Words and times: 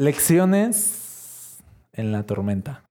Lecciones 0.00 1.58
en 1.92 2.10
la 2.10 2.22
tormenta. 2.22 2.84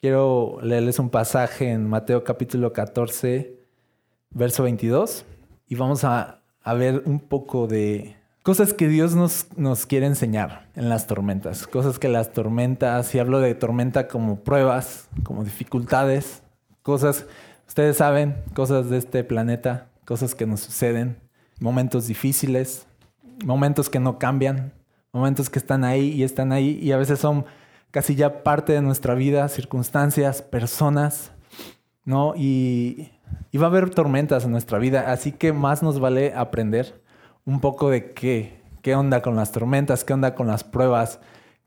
Quiero 0.00 0.58
leerles 0.60 0.98
un 0.98 1.08
pasaje 1.08 1.70
en 1.70 1.88
Mateo 1.88 2.24
capítulo 2.24 2.72
14, 2.72 3.56
verso 4.30 4.64
22, 4.64 5.26
y 5.68 5.76
vamos 5.76 6.02
a, 6.02 6.42
a 6.64 6.74
ver 6.74 7.04
un 7.06 7.20
poco 7.20 7.68
de 7.68 8.16
cosas 8.42 8.74
que 8.74 8.88
Dios 8.88 9.14
nos, 9.14 9.46
nos 9.56 9.86
quiere 9.86 10.06
enseñar 10.06 10.68
en 10.74 10.88
las 10.88 11.06
tormentas. 11.06 11.68
Cosas 11.68 12.00
que 12.00 12.08
las 12.08 12.32
tormentas, 12.32 13.14
y 13.14 13.20
hablo 13.20 13.38
de 13.38 13.54
tormenta 13.54 14.08
como 14.08 14.40
pruebas, 14.40 15.08
como 15.22 15.44
dificultades, 15.44 16.42
cosas, 16.82 17.26
ustedes 17.68 17.98
saben, 17.98 18.42
cosas 18.54 18.90
de 18.90 18.98
este 18.98 19.22
planeta, 19.22 19.86
cosas 20.04 20.34
que 20.34 20.46
nos 20.46 20.58
suceden, 20.58 21.16
momentos 21.60 22.08
difíciles, 22.08 22.88
momentos 23.44 23.88
que 23.88 24.00
no 24.00 24.18
cambian, 24.18 24.72
momentos 25.12 25.50
que 25.50 25.58
están 25.58 25.84
ahí 25.84 26.10
y 26.10 26.22
están 26.22 26.52
ahí 26.52 26.78
y 26.82 26.92
a 26.92 26.96
veces 26.96 27.18
son 27.18 27.44
casi 27.90 28.14
ya 28.14 28.42
parte 28.42 28.72
de 28.72 28.82
nuestra 28.82 29.14
vida, 29.14 29.48
circunstancias, 29.48 30.42
personas, 30.42 31.32
¿no? 32.04 32.34
Y, 32.36 33.10
va 33.56 33.64
a 33.64 33.66
haber 33.66 33.90
tormentas 33.90 34.44
en 34.44 34.52
nuestra 34.52 34.78
vida, 34.78 35.12
así 35.12 35.32
que 35.32 35.52
más 35.52 35.82
nos 35.82 35.98
vale 36.00 36.32
aprender 36.34 37.02
un 37.44 37.60
poco 37.60 37.90
de 37.90 38.12
qué, 38.12 38.62
qué 38.82 38.94
onda 38.94 39.22
con 39.22 39.36
las 39.36 39.52
tormentas, 39.52 40.04
qué 40.04 40.12
onda 40.12 40.34
con 40.34 40.46
las 40.46 40.64
pruebas, 40.64 41.20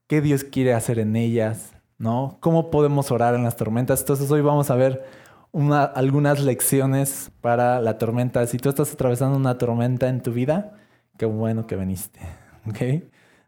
qué 0.07 0.21
Dios 0.21 0.43
quiere 0.43 0.73
hacer 0.73 0.99
en 0.99 1.15
ellas, 1.15 1.73
¿no? 1.97 2.37
¿Cómo 2.39 2.71
podemos 2.71 3.11
orar 3.11 3.35
en 3.35 3.43
las 3.43 3.57
tormentas? 3.57 4.01
Entonces 4.01 4.31
hoy 4.31 4.41
vamos 4.41 4.69
a 4.71 4.75
ver 4.75 5.05
algunas 5.53 6.39
lecciones 6.41 7.31
para 7.41 7.79
la 7.81 7.97
tormenta. 7.97 8.45
Si 8.47 8.57
tú 8.57 8.69
estás 8.69 8.93
atravesando 8.93 9.37
una 9.37 9.57
tormenta 9.57 10.07
en 10.09 10.21
tu 10.21 10.31
vida, 10.31 10.73
qué 11.17 11.25
bueno 11.25 11.67
que 11.67 11.75
viniste, 11.75 12.19
¿ok? 12.67 13.03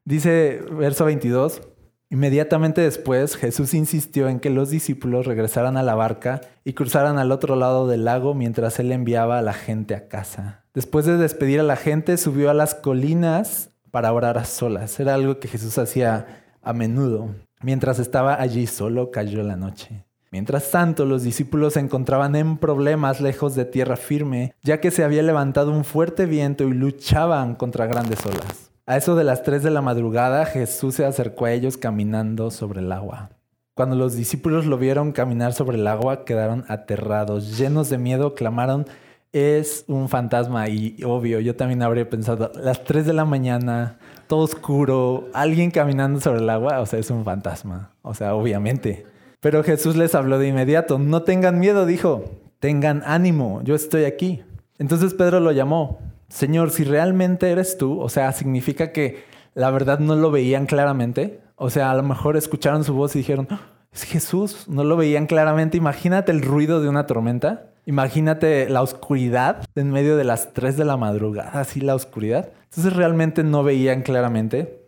Dice 0.08 0.64
verso 0.70 1.06
22, 1.06 1.64
inmediatamente 2.12 2.82
después 2.82 3.36
Jesús 3.36 3.74
insistió 3.74 4.30
en 4.30 4.40
que 4.40 4.52
los 4.52 4.70
discípulos 4.70 5.26
regresaran 5.26 5.78
a 5.78 5.84
la 5.84 5.96
barca 5.96 6.42
y 6.64 6.74
cruzaran 6.74 7.18
al 7.18 7.32
otro 7.32 7.56
lado 7.56 7.88
del 7.88 8.06
lago 8.06 8.36
mientras 8.36 8.80
él 8.80 8.92
enviaba 8.92 9.40
a 9.40 9.42
la 9.42 9.54
gente 9.54 9.96
a 9.96 10.08
casa. 10.08 10.64
Después 10.76 11.08
de 11.08 11.18
despedir 11.18 11.60
a 11.60 11.64
la 11.64 11.76
gente, 11.76 12.18
subió 12.18 12.52
a 12.52 12.54
las 12.54 12.76
colinas 12.76 13.72
para 13.90 14.14
orar 14.14 14.38
a 14.38 14.46
solas. 14.46 15.00
Era 15.00 15.16
algo 15.16 15.40
que 15.40 15.48
Jesús 15.48 15.76
hacía 15.80 16.44
a 16.62 16.74
menudo. 16.74 17.34
Mientras 17.64 17.98
estaba 17.98 18.40
allí 18.40 18.68
solo, 18.68 19.10
cayó 19.10 19.42
la 19.42 19.56
noche. 19.56 20.06
Mientras 20.30 20.70
tanto, 20.70 21.06
los 21.06 21.24
discípulos 21.24 21.74
se 21.74 21.80
encontraban 21.80 22.36
en 22.36 22.58
problemas 22.58 23.22
lejos 23.22 23.56
de 23.56 23.66
tierra 23.66 23.96
firme, 23.96 24.54
ya 24.62 24.80
que 24.80 24.92
se 24.92 25.04
había 25.04 25.24
levantado 25.24 25.72
un 25.72 25.84
fuerte 25.84 26.28
viento 26.28 26.64
y 26.64 26.74
luchaban 26.74 27.56
contra 27.56 27.88
grandes 27.88 28.24
olas. 28.24 28.75
A 28.88 28.98
eso 28.98 29.16
de 29.16 29.24
las 29.24 29.42
3 29.42 29.64
de 29.64 29.72
la 29.72 29.82
madrugada, 29.82 30.46
Jesús 30.46 30.94
se 30.94 31.06
acercó 31.06 31.46
a 31.46 31.52
ellos 31.52 31.76
caminando 31.76 32.52
sobre 32.52 32.82
el 32.82 32.92
agua. 32.92 33.32
Cuando 33.74 33.96
los 33.96 34.16
discípulos 34.16 34.68
lo 34.68 34.78
vieron 34.78 35.12
caminar 35.12 35.54
sobre 35.54 35.78
el 35.78 35.88
agua, 35.88 36.24
quedaron 36.24 36.66
aterrados, 36.68 37.58
llenos 37.58 37.90
de 37.90 37.98
miedo, 37.98 38.36
clamaron, 38.36 38.86
es 39.34 39.86
un 39.88 40.08
fantasma. 40.08 40.70
Y 40.70 41.04
obvio, 41.04 41.40
yo 41.40 41.56
también 41.56 41.82
habría 41.82 42.08
pensado, 42.08 42.52
las 42.62 42.84
3 42.84 43.08
de 43.08 43.14
la 43.14 43.26
mañana, 43.26 43.98
todo 44.28 44.42
oscuro, 44.42 45.30
alguien 45.34 45.72
caminando 45.72 46.20
sobre 46.22 46.42
el 46.42 46.50
agua, 46.52 46.80
o 46.80 46.86
sea, 46.86 47.00
es 47.00 47.10
un 47.10 47.26
fantasma. 47.26 47.90
O 48.04 48.14
sea, 48.14 48.36
obviamente. 48.36 49.08
Pero 49.40 49.64
Jesús 49.64 49.96
les 49.96 50.14
habló 50.14 50.38
de 50.38 50.50
inmediato, 50.50 51.00
no 51.00 51.24
tengan 51.24 51.60
miedo, 51.60 51.88
dijo, 51.88 52.26
tengan 52.60 53.02
ánimo, 53.04 53.64
yo 53.64 53.74
estoy 53.74 54.04
aquí. 54.04 54.44
Entonces 54.78 55.16
Pedro 55.16 55.40
lo 55.40 55.52
llamó, 55.52 56.00
Señor, 56.30 56.72
si 56.72 56.84
realmente 56.84 57.52
eres 57.52 57.78
tú, 57.78 58.00
o 58.00 58.10
sea, 58.10 58.32
significa 58.32 58.92
que 58.92 59.24
la 59.54 59.72
verdad 59.72 60.00
no 60.00 60.16
lo 60.16 60.32
veían 60.32 60.66
claramente. 60.66 61.40
O 61.56 61.70
sea, 61.70 61.92
a 61.92 61.96
lo 61.96 62.04
mejor 62.04 62.38
escucharon 62.38 62.84
su 62.84 62.94
voz 62.94 63.16
y 63.16 63.20
dijeron, 63.20 63.48
ah, 63.50 63.62
es 63.94 64.04
Jesús, 64.04 64.68
no 64.68 64.84
lo 64.84 64.98
veían 64.98 65.26
claramente. 65.26 65.78
Imagínate 65.78 66.32
el 66.32 66.42
ruido 66.42 66.82
de 66.82 66.90
una 66.90 67.08
tormenta. 67.08 67.72
Imagínate 67.86 68.68
la 68.70 68.82
oscuridad 68.82 69.64
en 69.76 69.92
medio 69.92 70.18
de 70.18 70.24
las 70.24 70.54
3 70.54 70.76
de 70.76 70.86
la 70.86 70.98
madrugada, 70.98 71.60
así 71.60 71.80
la 71.80 71.96
oscuridad. 71.96 72.50
Entonces 72.64 72.94
realmente 72.94 73.44
no 73.44 73.64
veían 73.64 74.02
claramente. 74.02 74.86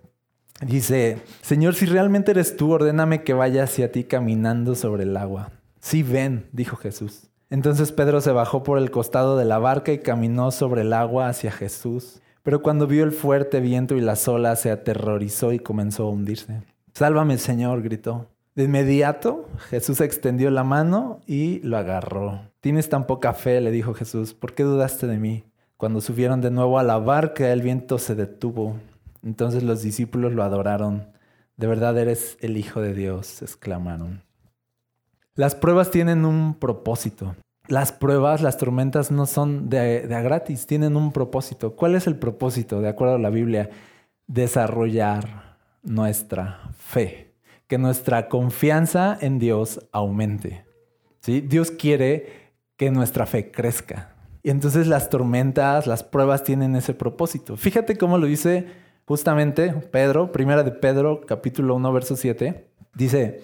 Dice, 0.61 1.21
Señor, 1.41 1.75
si 1.75 1.85
realmente 1.85 2.31
eres 2.31 2.57
tú, 2.57 2.71
ordéname 2.71 3.23
que 3.23 3.33
vaya 3.33 3.63
hacia 3.63 3.91
ti 3.91 4.03
caminando 4.03 4.73
sobre 4.73 5.03
el 5.03 5.15
agua. 5.15 5.51
Sí, 5.79 6.01
ven, 6.01 6.47
dijo 6.51 6.75
Jesús. 6.75 7.26
Entonces 7.49 7.91
Pedro 7.91 8.19
se 8.21 8.31
bajó 8.31 8.63
por 8.63 8.77
el 8.77 8.91
costado 8.91 9.37
de 9.37 9.45
la 9.45 9.57
barca 9.57 9.91
y 9.91 9.99
caminó 9.99 10.51
sobre 10.51 10.81
el 10.81 10.93
agua 10.93 11.29
hacia 11.29 11.51
Jesús. 11.51 12.21
Pero 12.43 12.61
cuando 12.61 12.87
vio 12.87 13.03
el 13.03 13.11
fuerte 13.11 13.59
viento 13.59 13.95
y 13.95 14.01
las 14.01 14.27
olas, 14.27 14.61
se 14.61 14.71
aterrorizó 14.71 15.53
y 15.53 15.59
comenzó 15.59 16.03
a 16.03 16.09
hundirse. 16.09 16.61
Sálvame, 16.93 17.37
Señor, 17.37 17.81
gritó. 17.81 18.27
De 18.55 18.63
inmediato 18.63 19.47
Jesús 19.69 20.01
extendió 20.01 20.49
la 20.49 20.63
mano 20.63 21.21
y 21.27 21.59
lo 21.59 21.77
agarró. 21.77 22.41
Tienes 22.59 22.89
tan 22.89 23.05
poca 23.05 23.33
fe, 23.33 23.61
le 23.61 23.69
dijo 23.69 23.93
Jesús, 23.93 24.33
¿por 24.33 24.55
qué 24.55 24.63
dudaste 24.63 25.05
de 25.05 25.17
mí? 25.17 25.43
Cuando 25.77 26.01
subieron 26.01 26.41
de 26.41 26.49
nuevo 26.49 26.79
a 26.79 26.83
la 26.83 26.97
barca, 26.97 27.51
el 27.53 27.61
viento 27.61 27.99
se 27.99 28.15
detuvo. 28.15 28.75
Entonces 29.23 29.61
los 29.61 29.83
discípulos 29.83 30.33
lo 30.33 30.41
adoraron. 30.41 31.11
De 31.55 31.67
verdad 31.67 31.97
eres 31.97 32.37
el 32.41 32.57
Hijo 32.57 32.81
de 32.81 32.95
Dios, 32.95 33.41
exclamaron. 33.43 34.23
Las 35.37 35.53
pruebas 35.53 35.91
tienen 35.91 36.25
un 36.25 36.55
propósito. 36.55 37.35
Las 37.67 37.91
pruebas, 37.91 38.41
las 38.41 38.57
tormentas 38.57 39.11
no 39.11 39.27
son 39.27 39.69
de, 39.69 40.09
a 40.11 40.21
gratis, 40.21 40.65
tienen 40.65 40.95
un 40.95 41.11
propósito. 41.11 41.75
¿Cuál 41.75 41.93
es 41.93 42.07
el 42.07 42.15
propósito, 42.15 42.81
de 42.81 42.89
acuerdo 42.89 43.15
a 43.15 43.19
la 43.19 43.29
Biblia? 43.29 43.69
Desarrollar 44.25 45.57
nuestra 45.83 46.71
fe, 46.75 47.35
que 47.67 47.77
nuestra 47.77 48.29
confianza 48.29 49.15
en 49.21 49.37
Dios 49.37 49.87
aumente. 49.91 50.65
¿Sí? 51.19 51.41
Dios 51.41 51.69
quiere 51.69 52.53
que 52.75 52.89
nuestra 52.89 53.27
fe 53.27 53.51
crezca. 53.51 54.15
Y 54.41 54.49
entonces 54.49 54.87
las 54.87 55.11
tormentas, 55.11 55.85
las 55.85 56.01
pruebas 56.01 56.43
tienen 56.43 56.75
ese 56.75 56.95
propósito. 56.95 57.57
Fíjate 57.57 57.95
cómo 57.95 58.17
lo 58.17 58.25
dice 58.25 58.65
justamente 59.05 59.71
Pedro, 59.71 60.31
primera 60.31 60.63
de 60.63 60.71
Pedro, 60.71 61.21
capítulo 61.27 61.75
1, 61.75 61.93
verso 61.93 62.15
7. 62.15 62.65
Dice, 62.95 63.43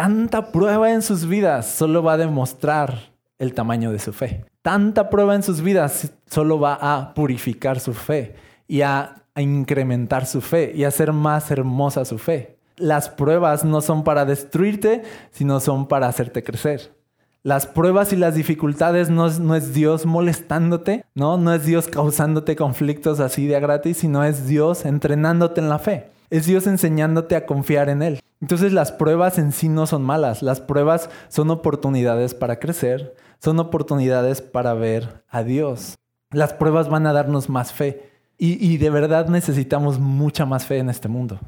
Tanta 0.00 0.50
prueba 0.50 0.92
en 0.92 1.02
sus 1.02 1.26
vidas 1.26 1.66
solo 1.66 2.02
va 2.02 2.14
a 2.14 2.16
demostrar 2.16 3.12
el 3.38 3.52
tamaño 3.52 3.92
de 3.92 3.98
su 3.98 4.14
fe. 4.14 4.46
Tanta 4.62 5.10
prueba 5.10 5.34
en 5.34 5.42
sus 5.42 5.60
vidas 5.60 6.10
solo 6.24 6.58
va 6.58 6.78
a 6.80 7.12
purificar 7.12 7.80
su 7.80 7.92
fe 7.92 8.34
y 8.66 8.80
a, 8.80 9.16
incrementar 9.36 10.24
su 10.24 10.40
fe 10.40 10.72
y 10.74 10.84
a 10.84 10.88
hacer 10.88 11.12
más 11.12 11.50
hermosa 11.50 12.06
su 12.06 12.16
fe. 12.16 12.56
Las 12.78 13.10
pruebas 13.10 13.62
no 13.62 13.82
son 13.82 14.02
para 14.02 14.24
destruirte, 14.24 15.02
sino 15.32 15.60
son 15.60 15.86
para 15.86 16.08
hacerte 16.08 16.42
crecer. 16.42 16.94
Las 17.42 17.66
pruebas 17.66 18.14
y 18.14 18.16
las 18.16 18.34
dificultades 18.34 19.10
no 19.10 19.26
es, 19.54 19.74
Dios 19.74 20.06
molestándote, 20.06 21.04
¿no? 21.14 21.36
No 21.36 21.52
es 21.52 21.66
Dios 21.66 21.88
causándote 21.88 22.56
conflictos 22.56 23.20
así 23.20 23.46
de 23.46 23.60
gratis, 23.60 23.98
sino 23.98 24.24
es 24.24 24.46
Dios 24.46 24.86
entrenándote 24.86 25.60
en 25.60 25.68
la 25.68 25.78
fe. 25.78 26.08
Es 26.30 26.46
Dios 26.46 26.66
enseñándote 26.66 27.36
a 27.36 27.44
confiar 27.44 27.88
en 27.88 28.02
Él. 28.02 28.20
Entonces 28.40 28.72
las 28.72 28.92
pruebas 28.92 29.38
en 29.38 29.52
sí 29.52 29.68
no 29.68 29.86
son 29.86 30.02
malas, 30.02 30.42
las 30.42 30.60
pruebas 30.60 31.10
son 31.28 31.50
oportunidades 31.50 32.34
para 32.34 32.58
crecer, 32.58 33.14
son 33.38 33.58
oportunidades 33.58 34.40
para 34.40 34.72
ver 34.74 35.24
a 35.28 35.42
Dios. 35.42 35.98
Las 36.30 36.54
pruebas 36.54 36.88
van 36.88 37.06
a 37.06 37.12
darnos 37.12 37.50
más 37.50 37.72
fe 37.72 38.10
y, 38.42 38.78
de 38.78 38.88
verdad 38.88 39.28
necesitamos 39.28 39.98
mucha 39.98 40.46
más 40.46 40.64
fe 40.64 40.78
en 40.78 40.88
este 40.88 41.08
mundo. 41.08 41.38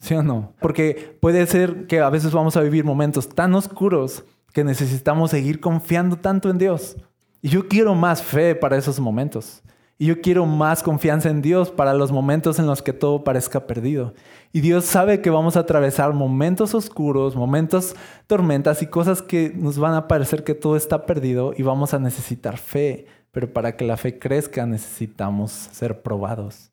¿Sí 0.00 0.14
o 0.14 0.22
no? 0.24 0.52
Porque 0.60 1.16
puede 1.20 1.46
ser 1.46 1.86
que 1.86 2.00
a 2.00 2.10
veces 2.10 2.32
vamos 2.32 2.56
a 2.56 2.60
vivir 2.62 2.84
momentos 2.84 3.28
tan 3.28 3.54
oscuros 3.54 4.24
que 4.52 4.64
necesitamos 4.64 5.30
seguir 5.30 5.60
confiando 5.60 6.16
tanto 6.16 6.50
en 6.50 6.58
Dios. 6.58 6.96
Y 7.40 7.50
yo 7.50 7.68
quiero 7.68 7.94
más 7.94 8.20
fe 8.20 8.56
para 8.56 8.76
esos 8.76 8.98
momentos. 8.98 9.62
Y 10.00 10.06
yo 10.06 10.22
quiero 10.22 10.46
más 10.46 10.82
confianza 10.82 11.28
en 11.28 11.42
Dios 11.42 11.70
para 11.70 11.92
los 11.92 12.10
momentos 12.10 12.58
en 12.58 12.64
los 12.64 12.80
que 12.80 12.94
todo 12.94 13.22
parezca 13.22 13.66
perdido. 13.66 14.14
Y 14.50 14.62
Dios 14.62 14.86
sabe 14.86 15.20
que 15.20 15.28
vamos 15.28 15.58
a 15.58 15.60
atravesar 15.60 16.14
momentos 16.14 16.74
oscuros, 16.74 17.36
momentos 17.36 17.94
tormentas 18.26 18.80
y 18.80 18.86
cosas 18.86 19.20
que 19.20 19.52
nos 19.54 19.78
van 19.78 19.92
a 19.92 20.08
parecer 20.08 20.42
que 20.42 20.54
todo 20.54 20.74
está 20.74 21.04
perdido 21.04 21.52
y 21.54 21.64
vamos 21.64 21.92
a 21.92 21.98
necesitar 21.98 22.56
fe. 22.56 23.04
Pero 23.30 23.52
para 23.52 23.76
que 23.76 23.84
la 23.84 23.98
fe 23.98 24.18
crezca 24.18 24.64
necesitamos 24.64 25.50
ser 25.50 26.00
probados. 26.00 26.70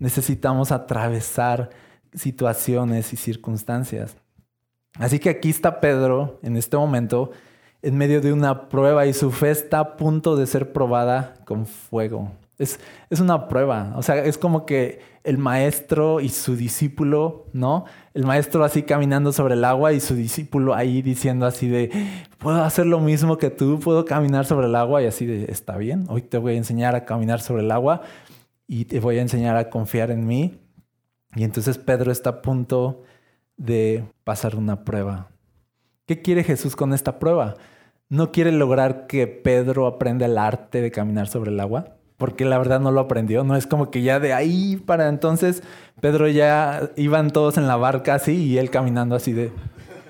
Necesitamos 0.00 0.72
atravesar 0.72 1.70
situaciones 2.12 3.12
y 3.12 3.16
circunstancias. 3.16 4.16
Así 4.98 5.20
que 5.20 5.30
aquí 5.30 5.50
está 5.50 5.78
Pedro 5.78 6.40
en 6.42 6.56
este 6.56 6.76
momento 6.76 7.30
en 7.82 7.96
medio 7.96 8.20
de 8.20 8.32
una 8.32 8.68
prueba 8.68 9.06
y 9.06 9.12
su 9.12 9.30
fe 9.30 9.52
está 9.52 9.78
a 9.78 9.96
punto 9.96 10.34
de 10.34 10.48
ser 10.48 10.72
probada 10.72 11.34
con 11.44 11.66
fuego. 11.66 12.32
Es, 12.58 12.78
es, 13.10 13.20
una 13.20 13.48
prueba, 13.48 13.92
o 13.96 14.02
sea, 14.02 14.24
es 14.24 14.38
como 14.38 14.64
que 14.64 15.00
el 15.24 15.38
maestro 15.38 16.20
y 16.20 16.28
su 16.28 16.54
discípulo, 16.54 17.46
¿no? 17.52 17.84
El 18.12 18.24
maestro 18.24 18.62
así 18.62 18.84
caminando 18.84 19.32
sobre 19.32 19.54
el 19.54 19.64
agua 19.64 19.92
y 19.92 20.00
su 20.00 20.14
discípulo 20.14 20.74
ahí 20.74 21.02
diciendo 21.02 21.46
así 21.46 21.66
de, 21.66 21.90
puedo 22.38 22.62
hacer 22.62 22.86
lo 22.86 23.00
mismo 23.00 23.38
que 23.38 23.50
tú, 23.50 23.80
puedo 23.80 24.04
caminar 24.04 24.44
sobre 24.44 24.66
el 24.66 24.76
agua 24.76 25.02
y 25.02 25.06
así 25.06 25.26
de, 25.26 25.46
está 25.50 25.76
bien, 25.76 26.04
hoy 26.08 26.22
te 26.22 26.38
voy 26.38 26.54
a 26.54 26.56
enseñar 26.58 26.94
a 26.94 27.04
caminar 27.04 27.40
sobre 27.40 27.62
el 27.64 27.70
agua 27.72 28.02
y 28.68 28.84
te 28.84 29.00
voy 29.00 29.18
a 29.18 29.22
enseñar 29.22 29.56
a 29.56 29.70
confiar 29.70 30.10
en 30.10 30.26
mí. 30.26 30.60
Y 31.34 31.42
entonces 31.42 31.78
Pedro 31.78 32.12
está 32.12 32.30
a 32.30 32.42
punto 32.42 33.02
de 33.56 34.04
pasar 34.24 34.56
una 34.56 34.84
prueba. 34.84 35.30
¿Qué 36.06 36.22
quiere 36.22 36.44
Jesús 36.44 36.76
con 36.76 36.92
esta 36.92 37.18
prueba? 37.18 37.56
No 38.08 38.30
quiere 38.30 38.52
lograr 38.52 39.06
que 39.06 39.26
Pedro 39.26 39.86
aprenda 39.86 40.26
el 40.26 40.38
arte 40.38 40.80
de 40.80 40.90
caminar 40.90 41.28
sobre 41.28 41.50
el 41.50 41.58
agua, 41.60 41.93
porque 42.16 42.44
la 42.44 42.58
verdad 42.58 42.80
no 42.80 42.90
lo 42.90 43.00
aprendió. 43.00 43.44
No 43.44 43.56
es 43.56 43.66
como 43.66 43.90
que 43.90 44.02
ya 44.02 44.20
de 44.20 44.32
ahí 44.32 44.76
para 44.76 45.08
entonces 45.08 45.62
Pedro 46.00 46.28
ya 46.28 46.90
iban 46.96 47.30
todos 47.30 47.58
en 47.58 47.66
la 47.66 47.76
barca 47.76 48.14
así 48.14 48.34
y 48.44 48.58
él 48.58 48.70
caminando 48.70 49.14
así 49.14 49.32
de... 49.32 49.52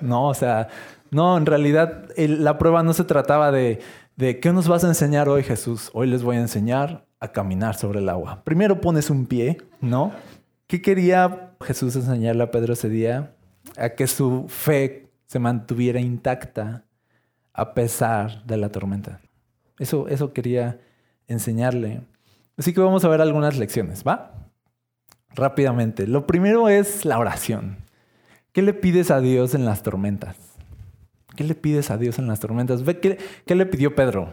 No, 0.01 0.29
o 0.29 0.35
sea, 0.35 0.69
no, 1.11 1.37
en 1.37 1.47
realidad 1.47 2.09
la 2.17 2.59
prueba 2.59 2.83
no 2.83 2.93
se 2.93 3.05
trataba 3.05 3.51
de, 3.51 3.81
de 4.17 4.41
¿qué 4.41 4.53
nos 4.53 4.69
vas 4.69 4.85
a 4.85 4.89
enseñar 4.89 5.29
hoy 5.29 5.43
Jesús? 5.43 5.91
Hoy 5.95 6.09
les 6.09 6.23
voy 6.23 6.37
a 6.37 6.41
enseñar 6.41 7.07
a 7.21 7.29
caminar 7.29 7.75
sobre 7.75 8.01
el 8.01 8.09
agua. 8.09 8.43
Primero 8.45 8.81
pones 8.81 9.09
un 9.09 9.27
pie, 9.27 9.63
¿no? 9.81 10.13
¿Qué 10.67 10.83
quería 10.83 11.53
Jesús 11.61 11.97
enseñarle 11.97 12.43
a 12.43 12.51
Pedro 12.51 12.75
ese 12.75 12.89
día? 12.89 13.35
A 13.77 13.91
que 13.91 14.07
su 14.07 14.47
fe 14.49 15.09
se 15.27 15.39
mantuviera 15.39 16.01
intacta 16.01 16.85
a 17.53 17.73
pesar 17.73 18.45
de 18.45 18.57
la 18.57 18.69
tormenta. 18.69 19.21
Eso, 19.79 20.09
eso 20.09 20.33
quería 20.33 20.81
enseñarle. 21.29 22.03
Así 22.57 22.73
que 22.73 22.81
vamos 22.81 23.05
a 23.05 23.09
ver 23.09 23.21
algunas 23.21 23.57
lecciones, 23.57 24.05
¿va? 24.07 24.49
Rápidamente. 25.35 26.07
Lo 26.07 26.27
primero 26.27 26.69
es 26.69 27.05
la 27.05 27.19
oración. 27.19 27.79
¿Qué 28.53 28.63
le 28.63 28.75
pides 28.75 29.11
a 29.11 29.21
Dios 29.21 29.55
en 29.55 29.65
las 29.65 29.83
tormentas? 29.83 30.37
¿Qué 31.37 31.43
le 31.45 31.55
pides 31.55 31.91
a 31.91 31.99
Dios 31.99 32.19
en 32.19 32.29
las 32.29 32.41
tormentas? 32.41 32.83
Qué, 33.01 33.55
le 33.55 33.67
pidió 33.67 33.95
Pedro 33.95 34.29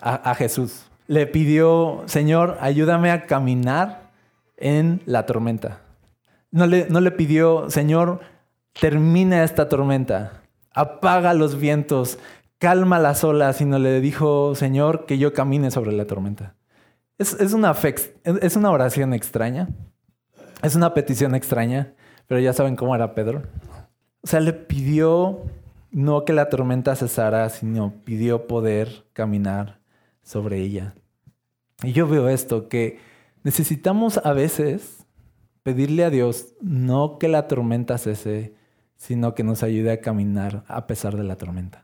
a, 0.00 0.30
a 0.30 0.34
Jesús. 0.34 0.86
Le 1.06 1.26
pidió, 1.26 2.02
Señor, 2.06 2.56
ayúdame 2.60 3.10
a 3.10 3.26
caminar 3.26 4.10
en 4.56 5.02
la 5.04 5.26
tormenta. 5.26 5.82
No 6.50 6.66
le, 6.66 6.86
no 6.88 7.00
le 7.00 7.10
pidió, 7.10 7.68
Señor, 7.68 8.20
termina 8.80 9.44
esta 9.44 9.68
tormenta, 9.68 10.42
apaga 10.72 11.34
los 11.34 11.58
vientos, 11.58 12.18
calma 12.64 12.98
las 12.98 13.22
olas, 13.24 13.56
sino 13.56 13.78
le 13.78 14.00
dijo, 14.00 14.54
Señor, 14.54 15.04
que 15.04 15.18
yo 15.18 15.34
camine 15.34 15.70
sobre 15.70 15.92
la 15.92 16.06
tormenta. 16.06 16.54
Es, 17.18 17.34
una, 17.52 17.76
es 18.24 18.56
una 18.56 18.70
oración 18.70 19.12
extraña, 19.12 19.68
es 20.62 20.74
una 20.74 20.94
petición 20.94 21.34
extraña, 21.34 21.92
pero 22.26 22.40
ya 22.40 22.54
saben 22.54 22.74
cómo 22.74 22.94
era 22.94 23.14
Pedro. 23.14 23.42
O 24.22 24.26
sea, 24.26 24.40
le 24.40 24.54
pidió 24.54 25.42
no 25.90 26.24
que 26.24 26.32
la 26.32 26.48
tormenta 26.48 26.96
cesara, 26.96 27.50
sino 27.50 27.92
pidió 28.02 28.46
poder 28.46 29.04
caminar 29.12 29.80
sobre 30.22 30.60
ella. 30.60 30.94
Y 31.82 31.92
yo 31.92 32.08
veo 32.08 32.30
esto, 32.30 32.70
que 32.70 32.98
necesitamos 33.42 34.22
a 34.24 34.32
veces 34.32 35.04
pedirle 35.62 36.02
a 36.02 36.08
Dios 36.08 36.54
no 36.62 37.18
que 37.18 37.28
la 37.28 37.46
tormenta 37.46 37.98
cese, 37.98 38.54
sino 38.96 39.34
que 39.34 39.44
nos 39.44 39.62
ayude 39.62 39.92
a 39.92 40.00
caminar 40.00 40.64
a 40.66 40.86
pesar 40.86 41.14
de 41.14 41.24
la 41.24 41.36
tormenta. 41.36 41.83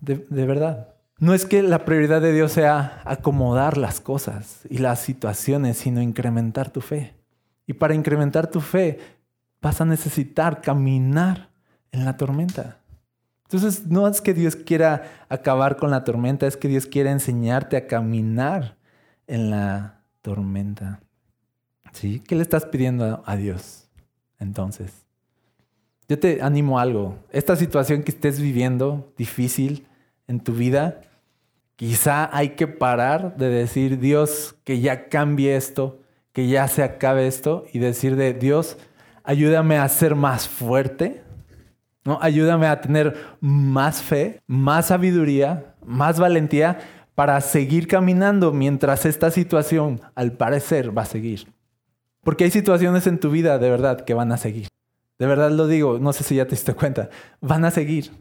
De, 0.00 0.46
verdad. 0.46 0.94
No 1.18 1.34
es 1.34 1.44
que 1.44 1.62
la 1.62 1.84
prioridad 1.84 2.22
de 2.22 2.32
Dios 2.32 2.52
sea 2.52 3.02
acomodar 3.04 3.76
las 3.76 4.00
cosas 4.00 4.60
y 4.70 4.78
las 4.78 5.00
situaciones, 5.00 5.76
sino 5.76 6.00
incrementar 6.00 6.70
tu 6.70 6.80
fe. 6.80 7.14
Y 7.66 7.74
para 7.74 7.94
incrementar 7.94 8.50
tu 8.50 8.60
fe 8.60 8.98
vas 9.60 9.80
a 9.80 9.84
necesitar 9.84 10.62
caminar 10.62 11.50
en 11.92 12.04
la 12.04 12.16
tormenta. 12.16 12.78
Entonces, 13.44 13.86
no 13.86 14.06
es 14.06 14.20
que 14.20 14.32
Dios 14.32 14.56
quiera 14.56 15.26
acabar 15.28 15.76
con 15.76 15.90
la 15.90 16.04
tormenta, 16.04 16.46
es 16.46 16.56
que 16.56 16.68
Dios 16.68 16.86
quiere 16.86 17.10
enseñarte 17.10 17.76
a 17.76 17.86
caminar 17.86 18.76
en 19.26 19.50
la 19.50 20.00
tormenta. 20.22 21.00
¿Sí? 21.92 22.20
¿Qué 22.20 22.36
le 22.36 22.42
estás 22.42 22.64
pidiendo 22.64 23.22
a 23.26 23.36
Dios 23.36 23.88
entonces? 24.38 25.04
Yo 26.08 26.18
te 26.18 26.42
animo 26.42 26.78
a 26.78 26.82
algo. 26.82 27.18
Esta 27.30 27.56
situación 27.56 28.02
que 28.02 28.12
estés 28.12 28.40
viviendo, 28.40 29.12
difícil 29.16 29.86
en 30.30 30.38
tu 30.38 30.52
vida, 30.52 31.00
quizá 31.74 32.30
hay 32.32 32.50
que 32.50 32.68
parar 32.68 33.36
de 33.36 33.48
decir, 33.48 33.98
Dios, 33.98 34.54
que 34.62 34.80
ya 34.80 35.08
cambie 35.08 35.56
esto, 35.56 35.98
que 36.32 36.46
ya 36.46 36.68
se 36.68 36.84
acabe 36.84 37.26
esto, 37.26 37.64
y 37.72 37.80
decir 37.80 38.14
de 38.14 38.32
Dios, 38.32 38.78
ayúdame 39.24 39.76
a 39.76 39.88
ser 39.88 40.14
más 40.14 40.48
fuerte, 40.48 41.24
¿no? 42.04 42.20
ayúdame 42.22 42.68
a 42.68 42.80
tener 42.80 43.16
más 43.40 44.02
fe, 44.02 44.40
más 44.46 44.86
sabiduría, 44.86 45.74
más 45.84 46.20
valentía 46.20 46.78
para 47.16 47.40
seguir 47.40 47.88
caminando 47.88 48.52
mientras 48.52 49.04
esta 49.04 49.32
situación, 49.32 50.00
al 50.14 50.32
parecer, 50.32 50.96
va 50.96 51.02
a 51.02 51.06
seguir. 51.06 51.52
Porque 52.22 52.44
hay 52.44 52.50
situaciones 52.52 53.08
en 53.08 53.18
tu 53.18 53.30
vida 53.30 53.58
de 53.58 53.68
verdad 53.68 54.02
que 54.02 54.14
van 54.14 54.30
a 54.30 54.36
seguir. 54.36 54.68
De 55.18 55.26
verdad 55.26 55.50
lo 55.50 55.66
digo, 55.66 55.98
no 55.98 56.12
sé 56.12 56.22
si 56.22 56.36
ya 56.36 56.44
te 56.44 56.52
diste 56.52 56.72
cuenta, 56.72 57.10
van 57.40 57.64
a 57.64 57.72
seguir. 57.72 58.12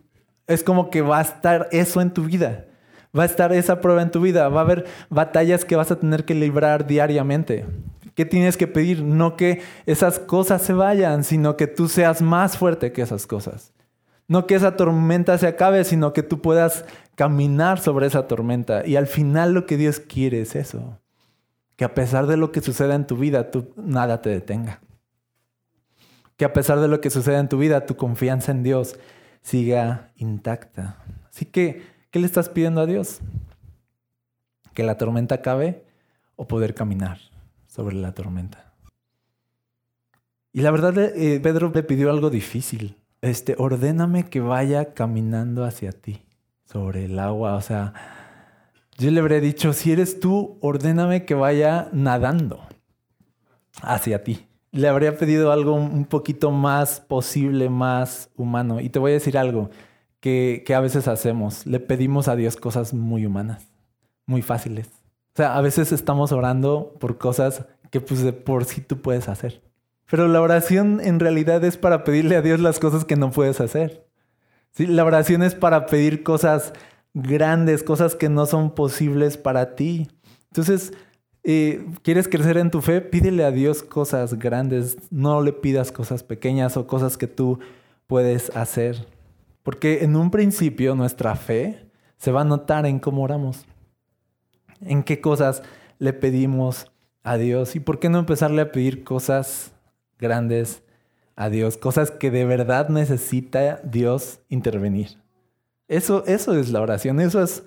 Es 0.50 0.64
como 0.64 0.90
que 0.90 1.02
va 1.02 1.20
a 1.20 1.22
estar 1.22 1.70
eso 1.72 2.02
en 2.02 2.12
tu 2.12 2.24
vida. 2.24 2.66
Va 3.18 3.24
a 3.24 3.26
estar 3.28 3.54
esa 3.54 3.80
prueba 3.80 4.02
en 4.02 4.12
tu 4.12 4.20
vida. 4.20 4.50
Va 4.50 4.62
a 4.62 4.64
haber 4.64 4.86
batallas 5.10 5.64
que 5.64 5.76
vas 5.76 5.92
a 5.92 6.00
tener 6.00 6.26
que 6.26 6.34
librar 6.34 6.88
diariamente. 6.88 7.66
¿Qué 8.16 8.26
tienes 8.26 8.58
que 8.58 8.68
pedir? 8.68 9.04
No 9.04 9.38
que 9.38 9.62
esas 9.86 10.20
cosas 10.20 10.64
se 10.64 10.74
vayan, 10.74 11.24
sino 11.24 11.56
que 11.56 11.68
tú 11.68 11.88
seas 11.88 12.22
más 12.22 12.58
fuerte 12.58 12.92
que 12.92 13.04
esas 13.04 13.28
cosas. 13.28 13.72
No 14.28 14.48
que 14.48 14.56
esa 14.56 14.76
tormenta 14.76 15.38
se 15.38 15.48
acabe, 15.48 15.84
sino 15.84 16.14
que 16.14 16.24
tú 16.24 16.42
puedas 16.42 16.84
caminar 17.16 17.80
sobre 17.80 18.08
esa 18.08 18.28
tormenta. 18.28 18.86
Y 18.86 18.96
al 18.96 19.08
final 19.08 19.54
lo 19.54 19.68
que 19.68 19.78
Dios 19.78 20.00
quiere 20.00 20.42
es 20.42 20.56
eso. 20.56 21.00
Que 21.76 21.86
a 21.86 21.94
pesar 21.94 22.26
de 22.26 22.38
lo 22.38 22.52
que 22.52 22.62
suceda 22.62 22.96
en 22.96 23.06
tu 23.06 23.18
vida, 23.18 23.52
tú 23.52 23.72
nada 23.78 24.22
te 24.22 24.30
detenga 24.30 24.82
que 26.40 26.46
a 26.46 26.54
pesar 26.54 26.80
de 26.80 26.88
lo 26.88 27.02
que 27.02 27.10
suceda 27.10 27.38
en 27.40 27.50
tu 27.50 27.58
vida, 27.58 27.86
tu 27.86 27.98
confianza 27.98 28.54
en 28.54 28.64
Dios 28.64 28.98
siga 29.42 30.12
intacta. 30.16 30.98
Así 31.30 31.46
que, 31.46 31.84
¿qué 32.12 32.20
le 32.20 32.26
estás 32.26 32.50
pidiendo 32.50 32.82
a 32.82 32.86
Dios? 32.86 33.20
¿Que 34.74 34.84
la 34.84 34.98
tormenta 34.98 35.36
acabe 35.36 35.86
o 36.36 36.48
poder 36.48 36.74
caminar 36.74 37.20
sobre 37.68 37.96
la 37.96 38.14
tormenta? 38.14 38.74
Y 40.52 40.62
la 40.62 40.72
verdad, 40.72 40.98
eh, 40.98 41.40
Pedro 41.40 41.72
le 41.74 41.84
pidió 41.84 42.10
algo 42.10 42.30
difícil. 42.30 42.98
Este, 43.22 43.56
ordéname 43.58 44.30
que 44.30 44.40
vaya 44.40 44.94
caminando 44.94 45.64
hacia 45.64 45.92
ti 45.92 46.24
sobre 46.66 47.06
el 47.06 47.20
agua. 47.20 47.56
O 47.56 47.62
sea, 47.62 47.94
yo 48.98 49.12
le 49.12 49.20
habría 49.20 49.40
dicho, 49.40 49.74
si 49.74 49.92
eres 49.92 50.20
tú, 50.20 50.58
ordéname 50.62 51.26
que 51.26 51.36
vaya 51.36 51.90
nadando 51.92 52.68
hacia 53.82 54.24
ti 54.24 54.49
le 54.72 54.88
habría 54.88 55.18
pedido 55.18 55.52
algo 55.52 55.74
un 55.74 56.06
poquito 56.06 56.52
más 56.52 57.00
posible, 57.00 57.70
más 57.70 58.30
humano. 58.36 58.80
Y 58.80 58.90
te 58.90 59.00
voy 59.00 59.12
a 59.12 59.16
decir 59.16 59.38
algo 59.38 59.70
que, 60.20 60.64
a 60.76 60.80
veces 60.80 61.08
hacemos. 61.08 61.66
Le 61.66 61.80
pedimos 61.80 62.28
a 62.28 62.36
Dios 62.36 62.56
cosas 62.56 62.94
muy 62.94 63.26
humanas, 63.26 63.68
muy 64.26 64.42
fáciles. 64.42 64.88
O 65.34 65.38
sea, 65.38 65.56
a 65.56 65.62
veces 65.62 65.92
estamos 65.92 66.32
orando 66.32 66.96
por 67.00 67.18
cosas 67.18 67.66
que 67.90 68.02
pues 68.02 68.22
de 68.22 68.34
por 68.34 68.66
sí 68.66 68.82
tú 68.82 69.02
puedes 69.02 69.30
hacer. 69.30 69.62
Pero 70.10 70.28
la 70.28 70.42
oración 70.42 71.00
en 71.04 71.20
realidad 71.20 71.64
es 71.64 71.78
para 71.78 72.04
pedirle 72.04 72.36
a 72.36 72.42
Dios 72.42 72.60
las 72.60 72.80
cosas 72.80 73.06
que 73.06 73.16
no 73.16 73.32
puedes 73.32 73.62
hacer. 73.62 74.08
¿Sí? 74.72 74.86
La 74.86 75.06
oración 75.06 75.44
es 75.44 75.56
para 75.56 75.86
pedir 75.86 76.24
cosas 76.24 76.74
grandes, 77.14 77.84
cosas 77.84 78.16
que 78.16 78.30
no 78.30 78.46
son 78.46 78.76
posibles 78.76 79.38
para 79.38 79.76
ti. 79.76 80.08
Entonces, 80.52 80.94
¿Quieres 81.44 82.28
crecer 82.28 82.58
en 82.58 82.70
tu 82.70 82.82
fe? 82.82 83.02
Pídele 83.02 83.44
a 83.44 83.52
Dios 83.52 83.82
cosas 83.82 84.38
grandes. 84.38 84.98
No 85.12 85.42
le 85.42 85.54
pidas 85.54 85.92
cosas 85.92 86.24
pequeñas 86.24 86.78
o 86.78 86.86
cosas 86.86 87.18
que 87.18 87.28
tú 87.28 87.60
puedes 88.08 88.56
hacer. 88.56 89.08
Porque 89.64 90.04
en 90.04 90.16
un 90.16 90.32
principio 90.32 90.96
nuestra 90.96 91.36
fe 91.36 91.90
se 92.18 92.32
va 92.32 92.42
a 92.42 92.46
notar 92.46 92.86
en 92.86 93.00
cómo 93.00 93.24
oramos. 93.24 93.66
En 94.82 95.04
qué 95.04 95.22
cosas 95.22 95.64
le 95.98 96.14
pedimos 96.14 96.92
a 97.24 97.38
Dios. 97.38 97.76
¿Y 97.76 97.80
por 97.80 98.00
qué 98.00 98.10
no 98.10 98.20
empezarle 98.20 98.62
a 98.62 98.72
pedir 98.72 99.04
cosas 99.04 99.74
grandes 100.18 100.84
a 101.36 101.50
Dios? 101.50 101.78
Cosas 101.78 102.12
que 102.12 102.32
de 102.32 102.46
verdad 102.46 102.90
necesita 102.90 103.80
Dios 103.84 104.40
intervenir. 104.50 105.18
Eso, 105.88 106.24
eso 106.28 106.54
es 106.56 106.70
la 106.70 106.82
oración. 106.82 107.20
Eso 107.20 107.42
es 107.42 107.64